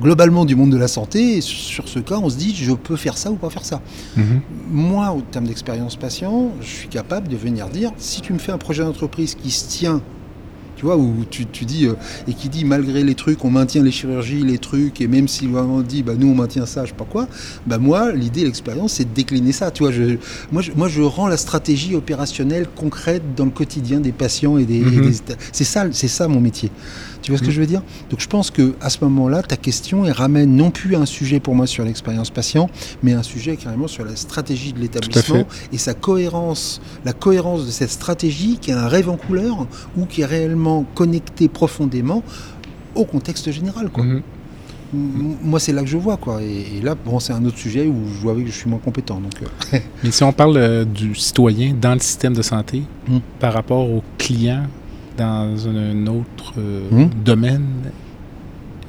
[0.00, 1.40] globalement du monde de la santé.
[1.40, 3.80] Sur ce cas, on se dit, je peux faire ça ou pas faire ça.
[4.16, 4.40] Mhm.
[4.70, 8.52] Moi, au terme d'expérience patient, je suis capable de venir dire, si tu me fais
[8.52, 10.00] un projet d'entreprise qui se tient,
[10.76, 11.94] tu vois, où tu, tu dis, euh,
[12.28, 15.46] et qui dit, malgré les trucs, on maintient les chirurgies, les trucs, et même si
[15.46, 17.26] gouvernement dit, bah, nous, on maintient ça, je sais pas quoi,
[17.66, 19.90] bah, moi, l'idée, l'expérience, c'est de décliner ça, tu vois.
[19.90, 20.18] Je,
[20.52, 24.64] moi, je, moi, je rends la stratégie opérationnelle concrète dans le quotidien des patients et
[24.66, 24.76] des...
[24.76, 25.10] et Mhm.
[25.10, 25.16] des-
[25.50, 26.70] c'est ça, c'est ça mon métier.
[27.28, 27.82] Tu vois ce que je veux dire?
[28.08, 31.40] Donc je pense que à ce moment-là, ta question elle ramène non plus un sujet
[31.40, 32.70] pour moi sur l'expérience patient,
[33.02, 37.70] mais un sujet carrément sur la stratégie de l'établissement et sa cohérence, la cohérence de
[37.70, 39.66] cette stratégie qui est un rêve en couleur
[39.98, 42.22] ou qui est réellement connecté profondément
[42.94, 43.90] au contexte général.
[43.90, 44.04] Quoi.
[44.04, 44.22] Mhm.
[44.94, 46.16] M- Moi, c'est là que je vois.
[46.16, 46.40] Quoi.
[46.42, 48.78] Et, et là, bon, c'est un autre sujet où je vois que je suis moins
[48.78, 49.20] compétent.
[49.20, 49.34] Donc,
[49.74, 53.18] euh, Mais si on parle euh, du citoyen dans le système de santé Mm.
[53.38, 54.62] par rapport au client
[55.18, 57.10] dans un autre euh, Mm.
[57.24, 57.66] domaine,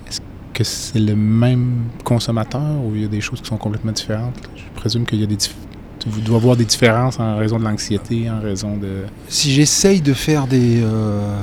[0.08, 0.20] est-ce
[0.54, 4.36] que c'est le même consommateur ou il y a des choses qui sont complètement différentes?
[4.56, 8.30] Je présume qu'il y a des tu dois avoir des différences en raison de l'anxiété,
[8.30, 9.04] en raison de...
[9.28, 10.82] si j'essaye de faire des...
[10.82, 11.36] euh,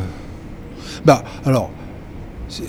[1.05, 1.71] Bah, alors,
[2.49, 2.63] c'est-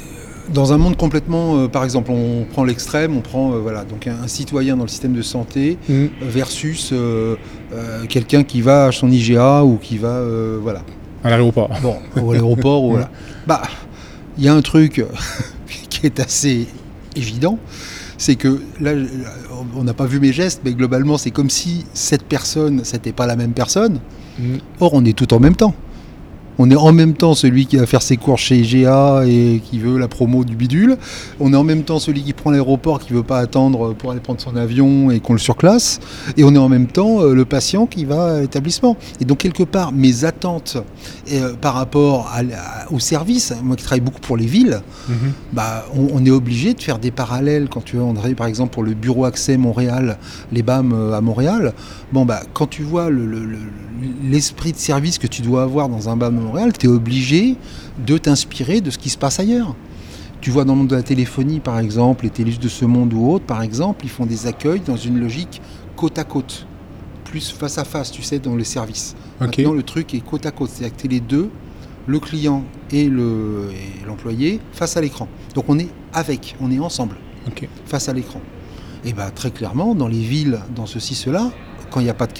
[0.54, 1.56] dans un monde complètement...
[1.60, 4.84] euh, par exemple, on prend l'extrême, on prend euh, voilà, donc un, un citoyen dans
[4.84, 6.06] le système de santé Mm.
[6.24, 7.38] versus euh,
[7.72, 10.10] euh, quelqu'un qui va à son IGA ou qui va...
[10.10, 10.82] euh, voilà.
[11.28, 11.70] À l'aéroport.
[11.82, 13.10] Bon, au aéroport, ou voilà.
[13.48, 13.62] Bah,
[14.38, 15.06] il y a un truc
[15.90, 16.68] qui est assez
[17.16, 17.60] évident,
[18.18, 18.92] c'est que là,
[19.76, 23.26] on n'a pas vu mes gestes, mais globalement, c'est comme si cette personne, c'était pas
[23.26, 24.00] la même personne.
[24.40, 24.58] Mm.
[24.80, 25.74] Or, on est tout en même temps.
[26.60, 29.80] On est en même temps celui qui va faire ses cours chez IGA et qui
[29.80, 30.98] veut la promo du bidule.
[31.40, 34.20] On est en même temps celui qui prend l'aéroport, qui veut pas attendre pour aller
[34.20, 36.00] prendre son avion et qu'on le surclasse.
[36.36, 38.98] Et on est en même temps euh, le patient qui va à l'établissement.
[39.22, 40.78] Et donc, quelque part, mes attentes
[41.32, 42.42] euh, par rapport à
[42.92, 45.16] au service, moi qui travaille beaucoup pour les villes, Mhm.
[45.54, 48.48] bah, on, on est obligé de faire des parallèles quand tu vas on travaille par
[48.48, 50.18] exemple pour le bureau accès Montréal,
[50.52, 51.74] les BAM euh, à Montréal.
[52.14, 53.58] Bon bah quand tu vois le- le- le-
[54.24, 57.56] l'esprit de service que tu dois avoir dans un BAM Montréal, tu es obligé
[58.06, 59.76] de t'inspirer de ce qui se passe ailleurs.
[60.40, 63.14] Tu vois dans le monde de la téléphonie par exemple, les télus de ce monde
[63.14, 65.62] ou autres par exemple, ils font des accueils dans une logique
[65.96, 66.66] côte à côte,
[67.26, 69.16] plus face à face, tu sais, dans les services.
[69.42, 69.48] OK.
[69.58, 71.50] Maintenant, le truc est côte à côte, c'est-à-dire que t'es les deux,
[72.06, 75.28] le client et le- et l'employé, face à l'écran.
[75.56, 77.18] Donc on est avec, on est ensemble,
[77.86, 78.40] face à l'écran.
[79.04, 81.52] Et bien très clairement, dans les villes, dans ceci, cela,
[81.90, 82.34] quand il n'y a pas de,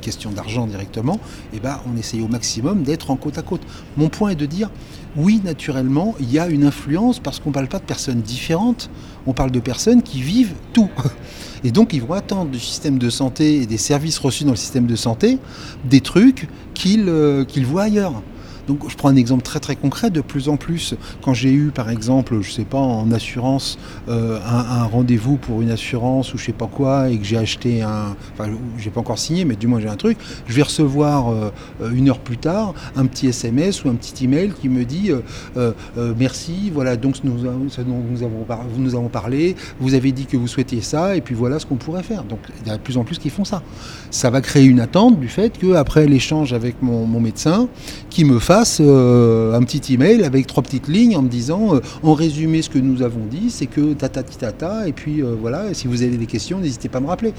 [0.00, 1.20] question- d'argent directement,
[1.52, 3.62] et ben on essaye au maximum d'être en côte à côte.
[3.96, 4.70] Mon point est de dire,
[5.16, 8.90] oui, naturellement, il y a une influence parce qu'on ne parle pas de personnes différentes,
[9.26, 10.90] on parle de personnes qui vivent tout.
[11.64, 14.56] Et donc, ils vont attendre du système de santé et des services reçus dans le
[14.56, 15.38] système de santé
[15.84, 18.22] des trucs qu'ils euh, qu'ils voient ailleurs.
[18.68, 20.10] Donc, je prends un exemple très très concret.
[20.10, 24.38] De plus en plus, quand j'ai eu, par exemple, je sais pas, en assurance, euh,
[24.46, 28.14] un, rendez-vous pour une assurance ou je sais pas quoi, et que j'ai acheté un,
[28.34, 31.50] enfin, j'ai pas encore signé, mais du moins j'ai un truc, je vais recevoir euh,
[31.92, 35.10] une heure plus tard un petit SMS ou un petit email qui me dit
[35.56, 35.72] euh,
[36.16, 37.38] merci, voilà donc nous,
[37.68, 38.46] ce dont nous avons,
[38.76, 41.76] nous avons parlé, vous avez dit que vous souhaitiez ça, et puis voilà ce qu'on
[41.76, 42.24] pourrait faire.
[42.24, 43.62] Donc il y a de plus en plus qui font ça.
[44.10, 47.68] Ça va créer une attente du fait qu'après l'échange avec mon, mon médecin,
[48.10, 51.80] qui me fasse euh, un petit email avec trois petites lignes en me disant, euh,
[52.02, 55.74] en résumé, ce que nous avons dit, c'est que tata tata, et puis euh, voilà,
[55.74, 57.32] si vous avez des questions, n'hésitez pas à me rappeler.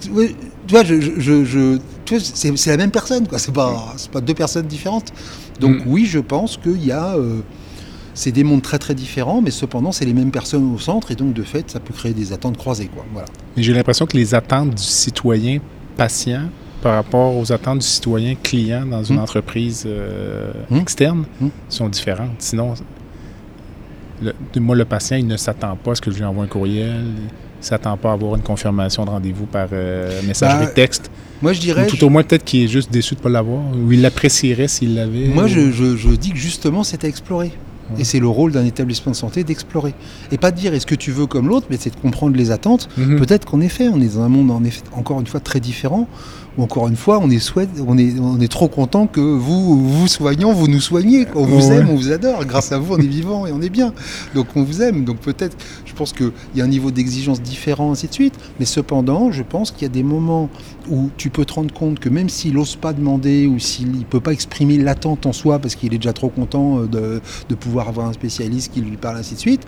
[0.00, 0.10] Tu
[0.68, 1.78] vois, je, je, je-
[2.18, 3.38] c'est c'est la même personne, quoi.
[3.38, 5.12] C'est pas, c'est pas deux personnes différentes.
[5.60, 5.82] Donc Mm.
[5.86, 7.14] oui, je pense qu'il y a
[8.14, 11.14] c'est des mondes très très différents, mais cependant, c'est les mêmes personnes au centre, et
[11.14, 12.90] donc de fait, ça peut créer des attentes croisées.
[12.92, 13.04] Quoi.
[13.12, 13.28] Voilà.
[13.56, 15.60] Mais j'ai l'impression que les attentes du citoyen
[15.96, 16.42] patient
[16.82, 19.20] par rapport aux attentes du citoyen client dans une Hmm.
[19.20, 20.76] entreprise euh, Hmm.
[20.76, 21.48] externe Hmm.
[21.68, 22.30] sont différentes.
[22.40, 22.74] Sinon,
[24.22, 26.48] le- moi, le patient, il ne s'attend pas à ce que je lui envoie un
[26.48, 26.88] courriel.
[27.04, 31.10] Il ne s'attend pas à avoir une confirmation de rendez-vous par euh, messagerie Bah, texte.
[31.40, 31.86] Moi, je dirais.
[31.86, 34.00] Ou tout au moins, peut-être qu'il est juste déçu de ne pas l'avoir, ou il
[34.02, 35.26] l'apprécierait s'il l'avait.
[35.28, 37.52] Moi, je, je, je dis que justement, c'est à explorer.
[37.98, 39.92] Et c'est le rôle d'un établissement de santé d'explorer.
[40.30, 42.50] Et pas de dire est-ce que tu veux comme l'autre, mais c'est de comprendre les
[42.50, 42.88] attentes.
[42.96, 43.18] Mhm.
[43.18, 46.08] Peut-être qu'en effet, on est dans un monde en effet, encore une fois très différent.
[46.58, 50.06] Encore une fois, on est, souhait, on est, on est trop content que vous, vous
[50.06, 51.26] soignants, vous nous soignez.
[51.34, 51.76] On vous Ouais.
[51.78, 52.44] aime, on vous adore.
[52.44, 53.94] Grâce à vous, on est vivant et on est bien.
[54.34, 55.04] Donc on vous aime.
[55.04, 58.34] Donc peut-être, je pense qu'il y a un niveau d'exigence différent, ainsi de suite.
[58.60, 60.50] Mais cependant, je pense qu'il y a des moments
[60.90, 64.04] où tu peux te rendre compte que même s'il n'ose pas demander ou s'il ne
[64.04, 67.54] peut pas exprimer l'attente en soi parce qu'il est déjà trop content euh, de, de
[67.54, 69.62] pouvoir avoir un spécialiste qui lui parle, ainsi de suite,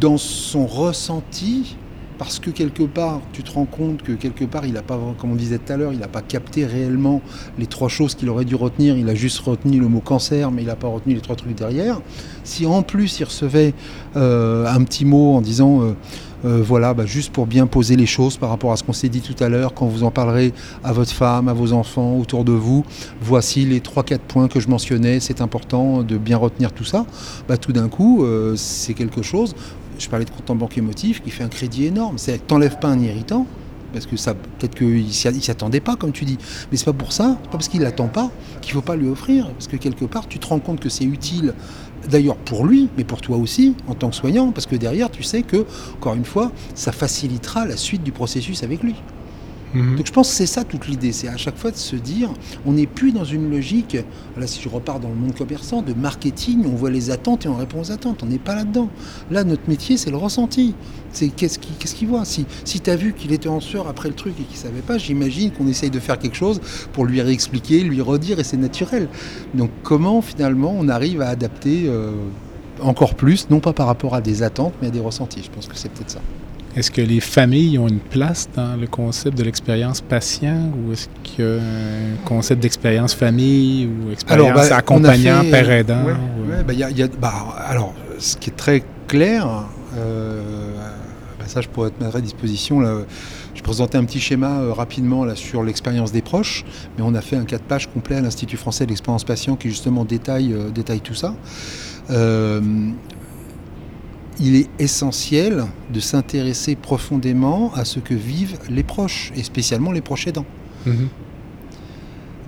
[0.00, 1.76] dans son ressenti,
[2.18, 5.32] parce que quelque part, tu te rends compte que quelque part, il n'a pas, comme
[5.32, 7.20] on disait tout à l'heure, il n'a pas capté réellement
[7.58, 8.96] les trois choses qu'il aurait dû retenir.
[8.96, 11.54] Il a juste retenu le mot cancer, mais il n'a pas retenu les trois trucs
[11.54, 12.00] derrière.
[12.44, 13.74] Si en plus il recevait
[14.16, 15.94] euh, un petit mot en disant euh,
[16.44, 19.08] euh, voilà, bah, juste pour bien poser les choses par rapport à ce qu'on s'est
[19.08, 20.52] dit tout à l'heure, quand vous en parlerez
[20.84, 22.84] à votre femme, à vos enfants, autour de vous,
[23.20, 27.04] voici les 3-4 points que je mentionnais, c'est important de bien retenir tout ça,
[27.48, 29.54] bah, tout d'un coup, c'est quelque chose,
[29.98, 32.18] je parlais de compte en banque émotif, qui fait un crédit énorme.
[32.18, 33.46] C'est t'enlèves pas un irritant,
[33.92, 36.38] parce que ça, peut-être qu'il il s'y attendait pas, comme tu dis.
[36.70, 38.30] Mais c'est pas pour ça, pas parce qu'il l'attend pas
[38.60, 41.04] qu'il faut pas lui offrir, parce que quelque part, tu te rends compte que c'est
[41.04, 41.54] utile,
[42.10, 45.22] d'ailleurs pour lui, mais pour toi aussi, en tant que soignant, parce que derrière, tu
[45.22, 48.94] sais que, encore une fois, ça facilitera la suite du processus avec lui.
[49.76, 49.96] Mhm.
[49.96, 52.30] Donc je pense que c'est ça toute l'idée, c'est à chaque fois de se dire,
[52.64, 53.96] on n'est plus dans une logique,
[54.36, 57.48] là si je repars dans le monde commerçant, de marketing, on voit les attentes et
[57.48, 58.88] on répond aux attentes, on n'est pas là-dedans.
[59.30, 60.74] Là, notre métier, c'est le ressenti.
[61.12, 62.24] C'est qu'est-ce qu'il voit?
[62.24, 64.80] Si, si tu as vu qu'il était en sueur après le truc et qu'il savait
[64.80, 66.60] pas, j'imagine qu'on essaye de faire quelque chose
[66.92, 69.08] pour lui réexpliquer, lui redire, et c'est naturel.
[69.54, 72.12] Donc comment finalement on arrive à adapter euh,
[72.80, 75.42] encore plus, non pas par rapport à des attentes, mais à des ressentis?
[75.42, 76.20] Je pense que c'est peut-être ça.
[76.76, 81.08] Est-ce que les familles ont une place dans le concept de l'expérience patient ou est-ce
[81.22, 86.04] qu'il y a un concept d'expérience famille ou expérience a accompagnant, fait- père aidant?
[86.04, 87.32] ouais, ou- ouais, y a- y a- bah,
[87.66, 89.48] alors, ce qui est très clair,
[89.96, 90.74] euh,
[91.46, 92.80] ça je pourrais te mettre à disposition.
[92.80, 92.98] Là,
[93.54, 96.62] je présentais un petit schéma euh, rapidement là, sur l'expérience des proches,
[96.98, 99.70] mais on a fait un 4 pages complet à l'Institut français de l'expérience patient qui
[99.70, 101.34] justement détaille, euh, détaille tout ça.
[102.10, 102.60] Euh,
[104.40, 110.00] il est essentiel de s'intéresser profondément à ce que vivent les proches, et spécialement les
[110.02, 110.46] proches aidants
[110.86, 111.08] Mhm.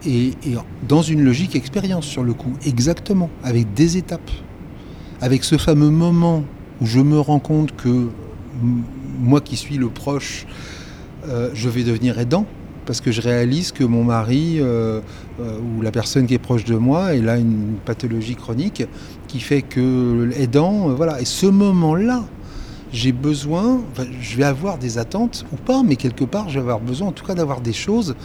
[0.07, 0.55] et, et
[0.86, 4.30] dans une logique expérience sur le coup, exactement, avec des étapes,
[5.20, 6.45] avec ce fameux moment
[6.80, 8.09] où je me rends compte que
[9.20, 10.47] moi qui suis le proche,
[11.28, 12.47] euh, je vais devenir aidant
[12.86, 15.01] parce que je réalise que mon mari euh,
[15.41, 18.84] euh, ou la personne qui est proche de moi, elle a une pathologie chronique
[19.29, 21.20] qui fait que aidant, euh, voilà.
[21.20, 22.24] Et ce moment-là,
[22.93, 23.83] j'ai besoin,
[24.20, 27.12] je vais avoir des attentes ou pas, mais quelque part, je vais avoir besoin en
[27.12, 28.16] tout cas d'avoir des choses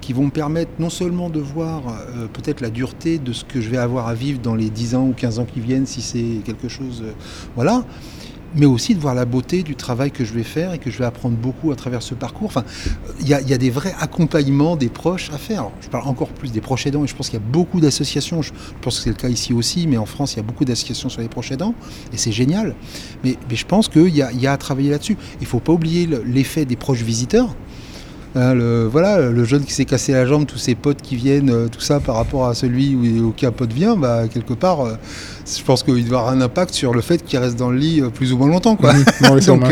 [0.00, 3.60] qui vont me permettre non seulement de voir euh, peut-être la dureté de ce que
[3.60, 6.02] je vais avoir à vivre dans les 10 ans ou 15 ans qui viennent, si
[6.02, 7.12] c'est quelque chose, euh,
[7.56, 7.84] voilà,
[8.54, 10.98] mais aussi de voir la beauté du travail que je vais faire et que je
[10.98, 12.46] vais apprendre beaucoup à travers ce parcours.
[12.48, 12.64] Enfin,
[13.20, 15.70] il y, a- des vrais accompagnements des proches à faire.
[15.80, 18.42] Je parle encore plus des proches aidants et je pense qu'il y a beaucoup d'associations.
[18.42, 20.64] Je, pense que c'est le cas ici aussi, mais en France, il y a beaucoup
[20.64, 21.74] d'associations sur les proches aidants
[22.12, 22.74] et c'est génial.
[23.24, 25.16] Mais, je pense qu'il y y a à travailler là-dessus.
[25.40, 27.54] Il ne faut pas oublier le- l'effet des proches visiteurs.
[28.34, 31.50] Hein, le, voilà, le jeune qui s'est cassé la jambe, tous ses potes qui viennent,
[31.50, 34.94] euh, tout ça par rapport à celui où aucun pote vient, bah, quelque part, euh,
[35.46, 38.00] je pense qu'il doit avoir un impact sur le fait qu'il reste dans le lit
[38.00, 38.74] euh, plus ou moins longtemps.
[38.76, 38.94] Quoi.
[39.20, 39.64] Non, Donc.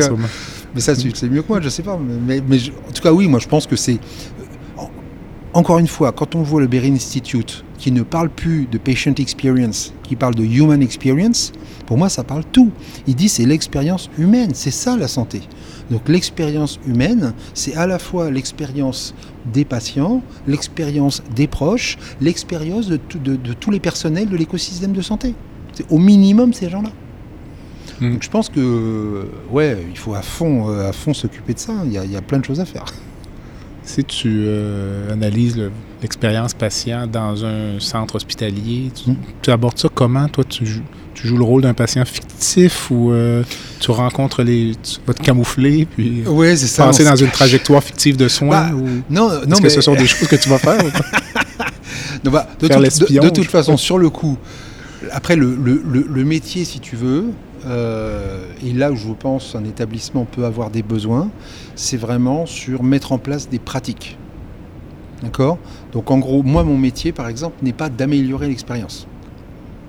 [0.75, 1.99] Mais ça, tu sais mieux que moi, je sais pas.
[1.99, 3.99] Mais, mais- mais je- en tout cas, oui, moi, je pense que c'est.
[5.53, 8.79] En- Encore une fois, quand on voit le Berry Institute, qui ne parle plus de
[8.79, 11.53] patient experience, qui parle de human experience,
[11.87, 12.71] pour moi, ça parle tout.
[13.07, 15.41] Il dit c'est l'expérience humaine, c'est ça la santé.
[15.91, 19.15] Donc l'expérience humaine, c'est à la fois l'expérience
[19.53, 24.93] des patients, l'expérience des proches, l'expérience de, tout- de- de tous les personnels de l'écosystème
[24.93, 25.35] de santé.
[25.73, 26.91] C'est au minimum ces gens-là.
[28.01, 28.13] Mm.
[28.13, 31.73] Donc je pense que ouais, il faut à fond, euh, à fond s'occuper de ça.
[31.87, 32.85] Il y, a, il y a plein de choses à faire.
[33.91, 39.17] Si tu euh, analyses le- l'expérience patient dans un centre hospitalier, tu, Mm.
[39.43, 40.29] tu abordes ça comment?
[40.29, 40.83] Toi, tu joues,
[41.13, 43.43] tu joues le rôle d'un patient fictif ou euh,
[43.81, 44.75] tu rencontres les.
[44.81, 48.69] Tu vas te camoufler puis Ouais, c'est passer dans une trajectoire fictive de soins?
[48.69, 48.87] Bah, ou...
[49.13, 50.85] Non, non, Est-ce que mais ce sont des choses que tu vas faire?
[50.85, 51.05] ou pas?
[52.25, 54.37] Non, bah, de, toute- l'espion, de- de toute je façon, sur le coup,
[55.11, 57.25] après le- le métier, si tu veux,
[57.67, 61.31] euh, et là où je pense un établissement peut avoir des besoins,
[61.75, 64.19] c'est vraiment sur mettre en place des pratiques.
[65.23, 65.59] D'accord?
[65.93, 69.07] Donc en gros, moi, mon métier, par exemple, n'est pas d'améliorer l'expérience.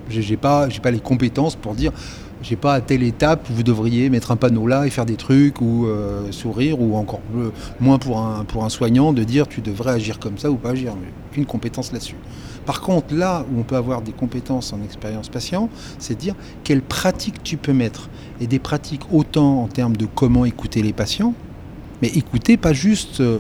[0.10, 1.94] J'ai j'ai pas, les compétences pour dire
[2.42, 5.62] J'ai pas à telle étape vous devriez mettre un panneau là et faire des trucs
[5.62, 9.62] ou euh, sourire ou encore euh, moins pour un, pour un soignant de dire tu
[9.62, 10.94] devrais agir comme ça ou pas agir.
[11.00, 12.18] Mais aucune compétence là-dessus.
[12.72, 15.68] Par contre, là où on peut avoir des compétences en expérience patient,
[16.00, 18.08] c'est dire quelles pratiques tu peux mettre.
[18.40, 21.34] Et des pratiques autant en termes de comment écouter les patients,
[22.02, 23.40] mais écouter pas juste euh,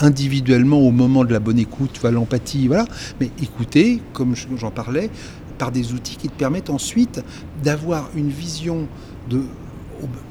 [0.00, 2.86] individuellement au moment de la bonne écoute, l'empathie, voilà,
[3.20, 5.08] mais écouter, comme je- j'en parlais,
[5.56, 7.22] par des outils qui te permettent ensuite
[7.62, 8.88] d'avoir une vision
[9.30, 9.42] de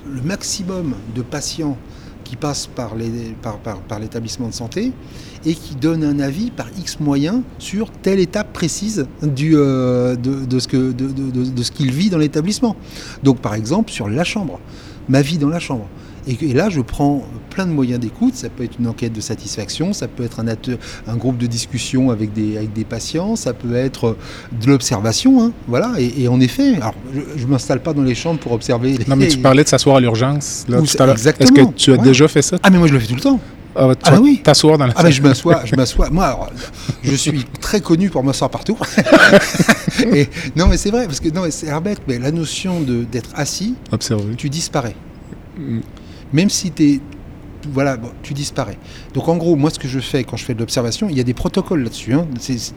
[0.05, 1.77] le maximum de patients
[2.25, 4.91] qui passent par l'établissement de santé
[5.45, 10.45] et qui donnent un avis par X moyens sur telle étape précise du, euh, de,
[10.45, 12.75] de ce que- de- ce qu'il vit dans l'établissement.
[13.23, 14.59] Donc par exemple sur la chambre,
[15.07, 15.87] ma vie dans la chambre.
[16.27, 18.33] Et, et là, je prends plein de moyens d'écoute.
[18.33, 22.09] Ça peut être une enquête de satisfaction, ça peut être un, un groupe de discussion
[22.09, 24.17] avec des, avec des patients, ça peut être
[24.59, 25.43] de l'observation.
[25.43, 25.93] hein, voilà.
[25.99, 26.95] Et, et en effet, alors,
[27.37, 28.97] je ne m'installe pas dans les chambres pour observer.
[28.97, 30.65] les- Non, mais tu parlais de s'asseoir à l'urgence.
[30.67, 31.13] là, Ou tout c'est- à l'heure.
[31.13, 32.01] Est-ce exactement, que tu as ouais.
[32.03, 32.57] déjà fait ça?
[32.63, 33.39] Ah, mais moi, je le fais tout le temps.
[33.75, 34.41] Ah, Ah, vas oui.
[34.43, 36.09] t'asseoir dans la Ah ben je m'assois, je m'assois.
[36.09, 36.49] Moi, alors,
[37.03, 38.77] je suis très connu pour m'asseoir partout.
[40.13, 42.01] Et, non, mais c'est vrai parce que non, c'est bête.
[42.07, 44.35] Mais la notion d'être assis, Observer.
[44.35, 44.95] tu disparais.
[45.57, 45.79] Mm.
[46.33, 47.01] Même si tu
[47.73, 48.77] voilà, bon, tu disparais.
[49.15, 51.19] Donc en gros, moi, ce que je fais quand je fais de l'observation, il y
[51.19, 52.13] a des protocoles là-dessus.
[52.13, 52.27] hein.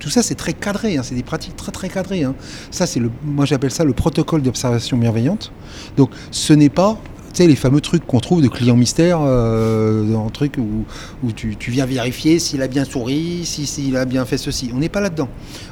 [0.01, 0.97] Tout ça, c'est très cadré.
[0.97, 1.03] hein.
[1.05, 2.25] C'est des pratiques très très cadrées.
[2.25, 2.35] hein.
[2.71, 5.53] Ça, c'est le, moi, j'appelle ça le protocole d'observation bienveillante.
[5.99, 6.97] Donc, ce n'est pas
[7.39, 10.85] sais, les fameux trucs qu'on trouve de clients mystères, euh, un truc où,
[11.27, 14.71] où tu, tu viens vérifier s'il a bien souri, si- s'il a bien fait ceci.
[14.75, 15.29] On n'est pas là-dedans.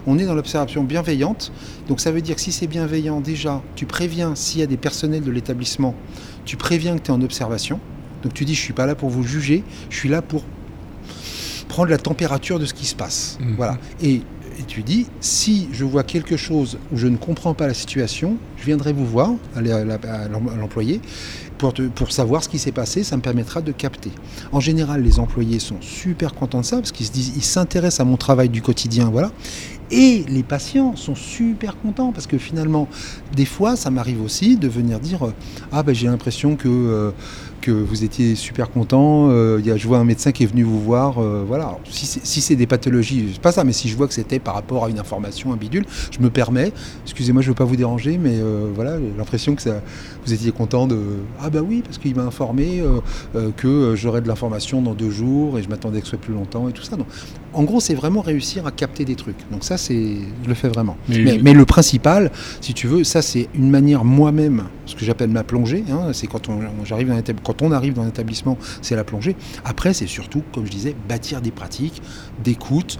[0.07, 1.53] On est dans l'observation bienveillante.
[1.89, 4.77] Donc ça veut dire que si c'est bienveillant, déjà, tu préviens s'il y a des
[4.77, 5.95] personnels de l'établissement,
[6.45, 7.79] tu préviens que tu es en observation.
[8.23, 10.43] Donc tu dis, je suis pas là pour vous juger, je suis là pour
[11.69, 13.39] prendre la température de ce qui se passe.
[13.41, 13.55] Mhm.
[13.57, 13.79] Voilà.
[14.03, 14.15] Et,
[14.59, 18.37] et tu dis, si je vois quelque chose où je ne comprends pas la situation,
[18.57, 21.01] je viendrai vous voir, l'em- à l'employé,
[21.59, 24.11] pour, pour savoir ce qui s'est passé, ça me permettra de capter.
[24.53, 28.01] En général, les employés sont super contents de ça, parce qu'ils se disent, ils s'intéressent
[28.01, 29.33] à mon travail du quotidien, voilà.
[29.91, 32.89] Et les patients sont super contents, parce que finalement,
[33.35, 35.33] des fois, ça m'arrive aussi de venir dire, euh,
[35.73, 36.69] ah ben j'ai l'impression que...
[36.69, 37.11] euh,
[37.63, 41.19] que vous étiez super content, euh, je vois un médecin qui est venu vous voir,
[41.19, 41.65] euh, voilà.
[41.65, 44.55] Alors, si c'est des pathologies, c'est pas ça, mais si je vois que c'était par
[44.55, 46.73] rapport à une information, un bidule, je me permets,
[47.05, 48.37] excusez-moi, je veux pas vous déranger, mais
[48.73, 49.83] voilà, j'ai l'impression que ça,
[50.27, 50.99] vous étiez content de,
[51.41, 53.01] ah bah oui, parce qu'il m'a informé euh,
[53.37, 56.19] euh, que euh, j'aurais de l'information dans deux jours et je m'attendais que ce soit
[56.21, 56.97] plus longtemps et tout ça.
[56.97, 57.07] Donc,
[57.53, 59.39] en gros, c'est vraiment réussir à capter des trucs.
[59.51, 60.97] Donc ça, c'est, je le fais vraiment.
[61.09, 65.05] Mais- Mais, mais le principal, si tu veux, ça c'est une manière moi-même, ce que
[65.05, 65.85] j'appelle ma plongée.
[65.91, 69.37] hein, c'est quand on, j'arrive dans quand on arrive dans un établissement, c'est la plongée.
[69.65, 72.03] Après, c'est surtout, comme je disais, bâtir des pratiques
[72.43, 72.99] d'écoute,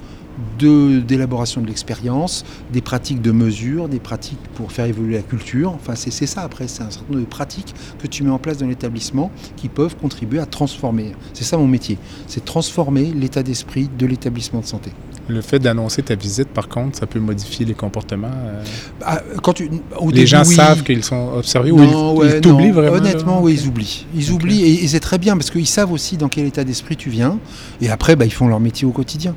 [0.59, 5.73] d'élaboration de l'expérience, des pratiques de mesure, des pratiques pour faire évoluer la culture.
[5.73, 6.43] Enfin, c'est ça.
[6.43, 9.69] Après, c'est un certain nombre de pratiques que tu mets en place dans l'établissement qui
[9.69, 11.13] peuvent contribuer à transformer.
[11.33, 14.91] C'est ça mon métier, c'est transformer l'état d'esprit de l'établissement de santé.
[15.29, 18.29] Le fait d'annoncer ta visite, par contre, ça peut modifier les comportements.
[18.33, 18.63] euh,
[19.05, 19.69] Ah, quand tu,
[19.99, 20.55] au les début, gens oui.
[20.55, 22.97] savent qu'ils sont observés ou ils, ouais, ils t'oublient vraiment.
[22.99, 23.41] Honnêtement, là?
[23.43, 24.07] oui, ils oublient.
[24.15, 26.97] Ils oublient et, et c'est très bien parce qu'ils savent aussi dans quel état d'esprit
[26.97, 27.41] tu viens.
[27.81, 29.35] Et après, bah, ils font leur métier au quotidien.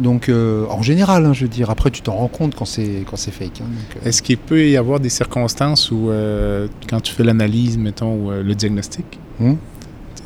[0.00, 1.70] Donc, euh, en général, hein, je veux dire.
[1.70, 3.60] Après, tu t'en rends compte quand c'est quand c'est fake.
[3.60, 3.64] hein.
[3.64, 7.76] Donc, euh, Est-ce qu'il peut y avoir des circonstances où, euh, quand tu fais l'analyse,
[7.78, 9.06] mettons, ou le diagnostic,
[9.38, 9.54] Hmm?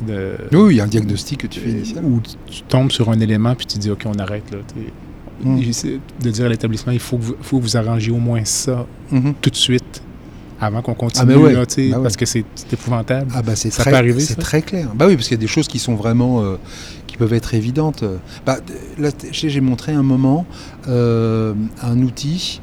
[0.05, 2.03] de- Oui, il y a un diagnostic que tu fais euh, initial.
[2.03, 4.43] où tu tombes sur un élément puis tu dis, OK, on arrête.
[4.51, 4.57] Là.
[5.43, 5.59] Hmm.
[6.21, 8.85] De dire à l'établissement, il faut que, vous, faut que vous arrangiez au moins ça
[9.11, 9.33] Mhm.
[9.41, 10.01] tout de suite
[10.61, 11.51] avant qu'on continue, Ah, mais ouais.
[11.53, 11.91] là, ouais.
[12.03, 13.29] parce que c'est c'est épouvantable.
[13.35, 14.41] Ah bah c'est Ça très, peut arriver, c'est ça?
[14.41, 14.87] très clair.
[14.95, 16.55] Bah oui, parce qu'il y a des choses qui sont vraiment, euh,
[17.15, 18.03] qui peuvent être évidentes.
[18.45, 18.57] Bah,
[18.99, 20.45] là, j'ai montré un moment
[20.89, 22.59] euh, un outil.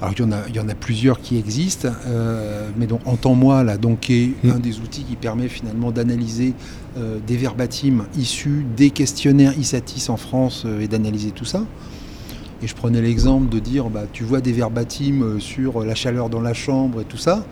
[0.00, 3.00] Alors il y en a, il y en a plusieurs qui existent, euh, mais donc
[3.04, 4.50] Entends-moi là, donc qui est Mm.
[4.50, 6.54] un des outils qui permet finalement d'analyser
[6.98, 11.62] euh, des verbatims issus des questionnaires ISATIS en France et d'analyser tout ça.
[12.60, 16.40] Et je prenais l'exemple de dire, bah, tu vois des verbatims sur la chaleur dans
[16.40, 17.44] la chambre et tout ça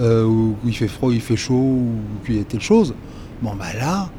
[0.00, 1.92] euh, où, où il fait froid, il fait chaud, ou
[2.24, 2.94] qu'il y a telle chose.
[3.42, 4.10] Bon, bah là,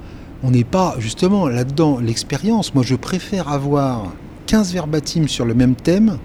[0.44, 2.00] on n'est pas justement là-dedans.
[2.00, 4.14] L'expérience, moi je préfère avoir
[4.48, 6.18] 15 verbatims sur le même thème,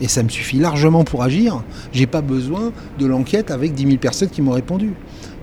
[0.00, 1.62] et ça me suffit largement pour agir.
[1.92, 4.92] J'ai pas besoin de l'enquête avec 10 000 personnes qui m'ont répondu.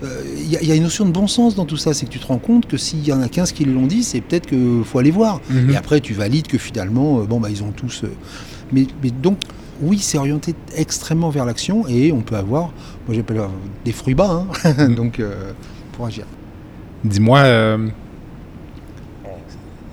[0.03, 1.93] Euh, Il y, a- il y a une notion de bon sens dans tout ça,
[1.93, 4.03] c'est que tu te rends compte que s'il y en a 15 qui l'ont dit,
[4.03, 5.41] c'est peut-être qu'il faut aller voir.
[5.49, 5.71] Mhm.
[5.71, 8.03] Et après, tu valides que finalement, euh, bon, bah, ils ont tous.
[8.05, 8.11] euh,
[8.71, 9.37] mais, mais donc,
[9.81, 12.71] oui, c'est orienté extrêmement vers l'action et on peut avoir,
[13.07, 13.47] moi j'appelle euh,
[13.83, 15.51] des fruits bas, hein, donc euh,
[15.91, 16.25] pour agir.
[17.05, 17.87] Dis-moi, euh,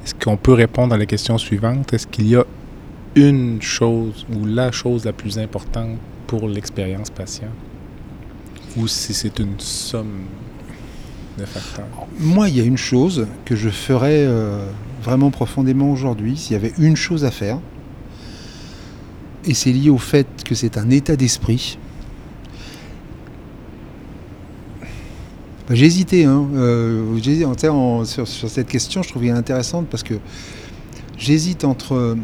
[0.02, 1.92] est-ce qu'on peut répondre à la question suivante?
[1.92, 2.44] Est-ce qu'il y a
[3.14, 7.50] une chose ou la chose la plus importante pour l'expérience patient?
[8.78, 10.24] Ou si c'est une somme
[11.38, 11.84] de facteurs?
[12.18, 14.64] Moi, il y a une chose que je ferais euh,
[15.02, 17.58] vraiment profondément aujourd'hui, s'il y avait une chose à faire,
[19.44, 21.78] et c'est lié au fait que c'est un état d'esprit.
[25.74, 30.14] J'ai hésité, hein, euh, sur, cette question, je trouvais intéressante parce que
[31.16, 32.16] j'hésite entre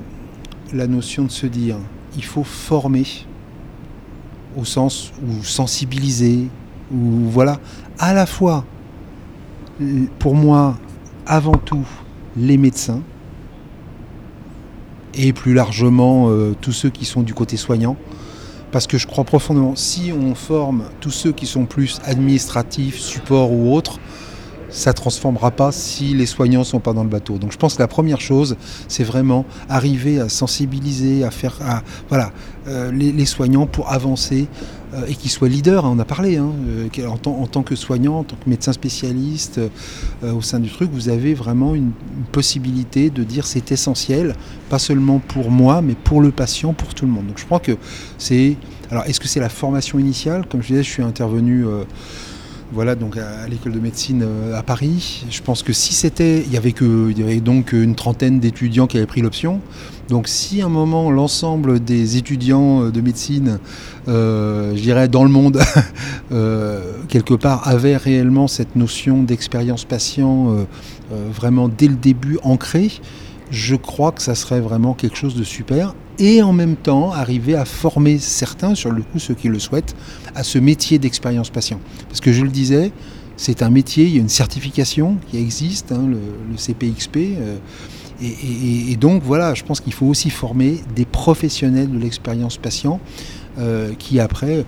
[0.73, 1.77] la notion de se dire
[2.17, 3.05] il faut former
[4.57, 6.49] au sens ou sensibiliser
[6.93, 7.61] ou voilà
[7.99, 8.65] à la fois
[10.19, 10.77] pour moi
[11.27, 11.87] avant tout
[12.37, 13.03] les médecins
[15.15, 17.97] et plus largement euh, tous ceux qui sont du côté soignant
[18.73, 23.53] parce que je crois profondément si on forme tous ceux qui sont plus administratifs support
[23.53, 23.99] ou autres
[24.71, 27.39] ça transformera pas si les soignants sont pas dans le bateau.
[27.39, 28.57] Donc je pense que la première chose,
[28.87, 31.59] c'est vraiment arriver à sensibiliser, à faire,
[32.09, 32.33] voilà,
[32.67, 34.47] euh, les, soignants pour avancer
[35.07, 35.85] et qu'ils soient leaders.
[35.85, 39.59] hein, on a parlé, hein, euh, en tant que soignant, en tant que médecin spécialiste
[39.59, 44.35] euh, au sein du truc, vous avez vraiment une, une possibilité de dire c'est essentiel,
[44.71, 47.27] pas seulement pour moi, mais pour le patient, pour tout le monde.
[47.27, 47.77] Donc je crois que
[48.19, 48.57] c'est,
[48.91, 50.47] alors est-ce que c'est la formation initiale?
[50.49, 51.65] Comme je disais, je suis intervenu.
[51.67, 51.85] euh,
[52.71, 55.25] voilà, donc à, l'école de médecine euh, à Paris.
[55.31, 58.41] Je pense que si c'était, il y avait que, il y avait donc une trentaine
[58.41, 59.61] d'étudiants qui avaient pris l'option.
[60.09, 63.59] Donc si à un moment l'ensemble des étudiants euh, de médecine,
[64.09, 65.61] euh, je dirais dans le monde,
[67.09, 70.67] quelque part, avaient réellement cette notion d'expérience patient
[71.11, 72.91] vraiment dès le début ancrée,
[73.51, 75.95] je crois que ça serait vraiment quelque chose de super.
[76.19, 79.95] Et en même temps, arriver à former certains, sur le coup ceux qui le souhaitent,
[80.35, 81.81] à ce métier d'expérience patient.
[82.09, 82.93] Parce que je le disais,
[83.37, 87.17] c'est un métier, il y a une certification qui existe, hein, le, CPXP.
[87.17, 87.57] euh,
[88.21, 92.99] et donc voilà, je pense qu'il faut aussi former des professionnels de l'expérience patient
[93.59, 94.65] euh, qui après,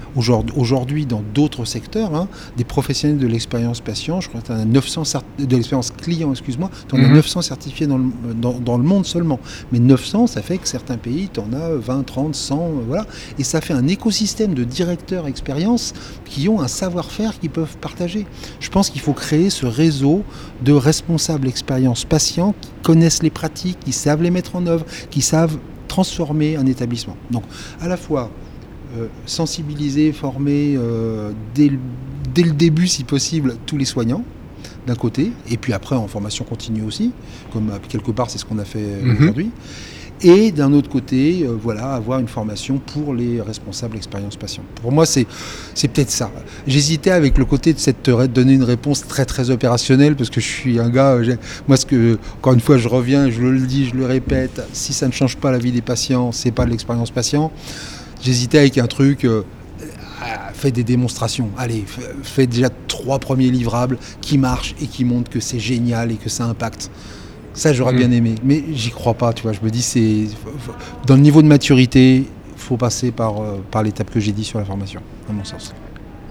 [0.57, 4.57] aujourd'hui, dans d'autres secteurs, hein, des professionnels de l'expérience patient, je crois que tu en
[4.59, 7.15] as 900 cert- de l'expérience client, excuse-moi, tu en as Mhm.
[7.15, 9.39] 900 certifiés dans le, dans, dans le monde seulement.
[9.73, 13.07] Mais 900, ça fait que certains pays, tu en as 20, 30, 100, euh, voilà.
[13.39, 15.93] Et ça fait un écosystème de directeurs expérience
[16.25, 18.27] qui ont un savoir-faire qu'ils peuvent partager.
[18.61, 20.23] Je pense qu'il faut créer ce réseau
[20.65, 25.21] de responsables expérience patients qui connaissent les pratiques, qui savent les mettre en œuvre, qui
[25.23, 25.57] savent
[25.89, 27.17] transformer un établissement.
[27.31, 27.43] Donc,
[27.81, 28.31] à la fois
[29.27, 31.79] sensibiliser, former euh, dès, le,
[32.35, 34.25] dès le début, si possible, tous les soignants,
[34.87, 37.13] d'un côté, et puis après en formation continue aussi,
[37.53, 39.17] comme euh, quelque part c'est ce qu'on a fait euh, Mhm.
[39.21, 39.51] aujourd'hui.
[40.23, 44.63] Et d'un autre côté, euh, voilà, avoir une formation pour les responsables expérience patient.
[44.83, 45.27] Pour moi, c'est
[45.75, 46.31] c'est peut-être ça.
[46.67, 50.43] J'hésitais avec le côté de cette de donner une réponse très très opérationnelle parce que
[50.43, 51.13] je suis un gars.
[51.15, 51.37] euh,
[51.69, 54.61] Moi, ce que encore une fois, je reviens, je le dis, je le répète.
[54.75, 57.51] Si ça ne change pas la vie des patients, c'est pas de l'expérience patient.
[58.23, 59.25] J'hésitais avec un truc.
[59.25, 59.43] euh,
[60.23, 61.49] ah, faites des démonstrations.
[61.57, 66.13] Allez, f- faites déjà trois premiers livrables qui marchent et qui montrent que c'est génial
[66.13, 66.91] et que ça impacte.
[67.55, 67.97] Ça, j'aurais Mm.
[67.97, 69.33] bien aimé, mais j'y crois pas.
[69.33, 70.27] Tu vois, je me dis c'est
[71.07, 74.59] dans le niveau de maturité, faut passer par euh, par l'étape que j'ai dit sur
[74.59, 75.73] la formation, à mon sens.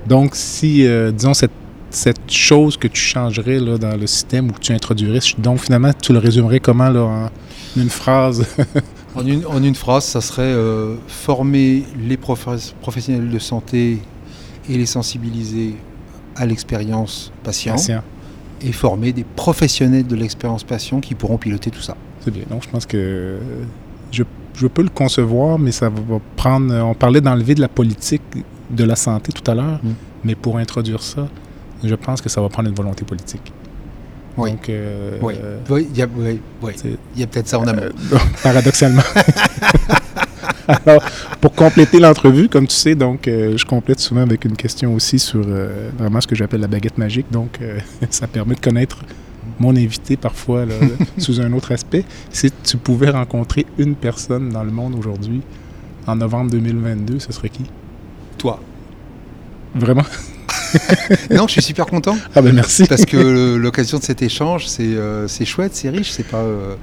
[0.07, 1.51] Donc, si, euh, disons, cette,
[1.89, 5.91] cette chose que tu changerais là, dans le système ou que tu introduirais, donc finalement,
[5.99, 7.29] tu le résumerais comment là, en
[7.75, 8.45] une phrase?
[9.15, 13.99] En une, en une phrase, ça serait euh, former les profe- professionnels de santé
[14.69, 15.75] et les sensibiliser
[16.35, 18.03] à l'expérience patient, patient?
[18.61, 21.95] et former des professionnels de l'expérience patient qui pourront piloter tout ça.
[22.21, 22.43] C'est bien.
[22.49, 23.37] Donc, je pense que
[24.11, 26.73] je, je peux le concevoir, mais ça va prendre.
[26.75, 28.21] On parlait d'enlever de la politique
[28.69, 29.89] de la santé tout à l'heure, Mm.
[30.25, 31.27] mais pour introduire ça,
[31.83, 33.51] je pense que ça va prendre une volonté politique.
[34.39, 34.51] Oui.
[34.51, 36.39] Donc, euh, Oui, euh, Oui, il y a, oui,
[37.15, 37.81] Il y a peut-être ça en amont.
[37.81, 39.01] Euh, paradoxalement.
[40.67, 41.03] Alors,
[41.41, 45.17] pour compléter l'entrevue, comme tu sais, donc, euh, je complète souvent avec une question aussi
[45.17, 45.41] sur
[45.97, 47.25] vraiment ce que j'appelle la baguette magique.
[47.31, 47.59] Donc,
[48.09, 48.99] ça permet de connaître
[49.59, 50.75] mon invité parfois là,
[51.17, 52.05] sous un autre aspect.
[52.29, 55.41] Si tu pouvais rencontrer une personne dans le monde aujourd'hui,
[56.05, 57.63] en novembre 2022, ce serait qui?
[58.37, 58.59] Toi.
[59.75, 60.05] Vraiment?
[61.31, 62.15] non, je suis super content.
[62.35, 62.85] Ah ben merci.
[62.85, 66.75] parce que l'occasion de cet échange, c'est euh, c'est chouette, c'est riche, c'est pas, euh,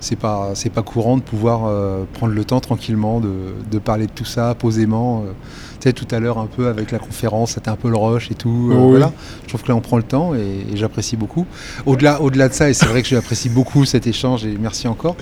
[0.00, 3.30] c'est pas, c'est pas courant de pouvoir euh, prendre le temps tranquillement de,
[3.70, 5.22] de parler de tout ça posément.
[5.26, 5.32] euh.
[5.80, 8.30] tu sais, tout à l'heure un peu avec la conférence, c'était un peu le rush
[8.30, 8.70] et tout.
[8.72, 8.90] euh, Oui.
[8.90, 9.12] Voilà.
[9.44, 11.46] Je trouve que là on prend le temps et, et j'apprécie beaucoup.
[11.86, 15.16] Au-delà, de ça, et c'est vrai que j'apprécie beaucoup cet échange et merci encore.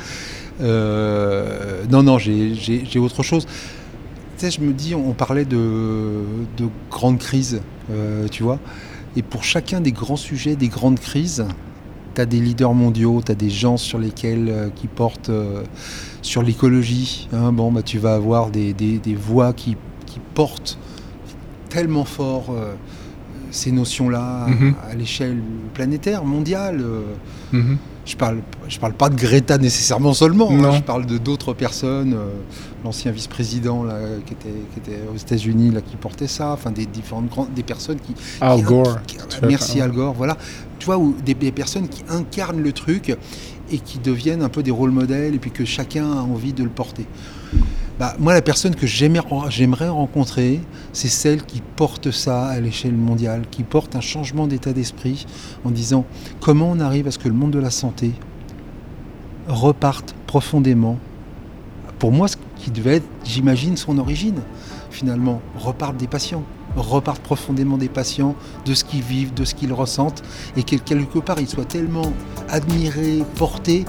[0.60, 3.46] Non, non, j'ai autre chose.
[4.36, 6.22] Tu sais, je me dis, on parlait de,
[6.56, 7.60] de grandes crises,
[8.30, 8.58] tu vois.
[9.16, 11.46] Et pour chacun des grands sujets, des grandes crises,
[12.14, 15.62] tu as des leaders mondiaux, tu as des gens sur lesquels euh, qui portent euh,
[16.22, 17.28] sur l'écologie.
[17.32, 17.52] hein.
[17.52, 20.78] bon, bah, tu vas avoir des, des- des voix qui, qui qui porte
[21.68, 22.74] tellement fort euh,
[23.50, 24.74] ces notions-là Mhm.
[24.80, 25.38] à, à l'échelle
[25.74, 26.80] planétaire, mondiale.
[26.80, 27.02] euh,
[27.52, 27.78] Mhm.
[28.04, 30.72] Je parle, je parle pas de Greta nécessairement seulement, hein, Non.
[30.72, 32.28] je parle de d'autres personnes, euh,
[32.84, 36.86] l'ancien vice-président là, qui, était, qui était aux États-Unis là, qui portait ça, enfin des
[36.86, 38.14] différentes grandes, des personnes qui.
[38.40, 38.98] Al qui- Gore.
[39.06, 40.36] qui- fais merci pas- Al Gore, voilà.
[40.78, 43.16] Tu vois, où des, des personnes qui incarnent le truc
[43.70, 46.62] et qui deviennent un peu des rôles modèles et puis que chacun a envie de
[46.62, 47.06] le porter.
[47.98, 50.60] Bah, moi, la personne que j'aimerais rencontrer,
[50.92, 55.26] c'est celle qui porte ça à l'échelle mondiale, qui porte un changement d'état d'esprit
[55.64, 56.04] en disant
[56.40, 58.10] comment on arrive à ce que le monde de la santé
[59.46, 60.98] reparte profondément.
[62.00, 64.40] Pour moi, ce qui devait être, j'imagine, son origine,
[64.90, 66.42] finalement, reparte des patients,
[66.76, 68.34] reparte profondément des patients,
[68.64, 70.22] de ce qu'ils vivent, de ce qu'ils ressentent,
[70.56, 72.12] et que quelque part, ils soient tellement
[72.48, 73.84] admirés, portés,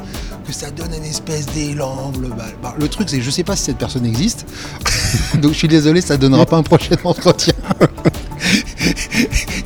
[0.45, 2.53] que ça donne une espèce d'élan global.
[2.61, 4.45] Bah, le truc, c'est que je ne sais pas si cette personne existe,
[5.41, 7.53] donc je suis désolé, ça ne donnera pas un prochain entretien.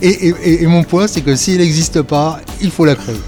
[0.02, 3.20] et, et- et- et mon point, c'est que s'il n'existe pas, il faut la créer.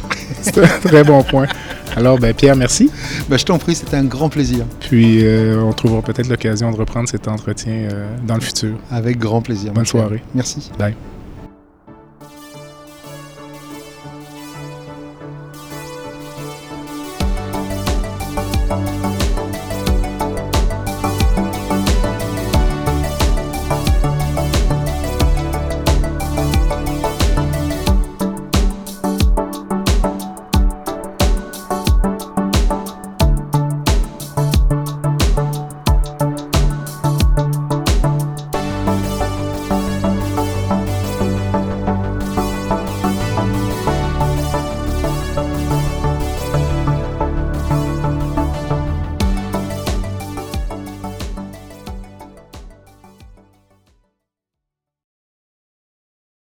[0.42, 1.48] C'est un très bon point.
[1.96, 2.90] Alors, ben, Pierre, merci.
[3.30, 4.66] Bah, je t'en prie, c'était un grand plaisir.
[4.80, 8.78] Puis, euh, on trouvera peut-être l'occasion de reprendre cet entretien euh, dans le futur.
[8.90, 9.74] Avec grand plaisir.
[9.74, 10.02] Bonne mon cher.
[10.02, 10.24] soirée.
[10.34, 10.72] Merci.
[10.80, 10.96] Bye.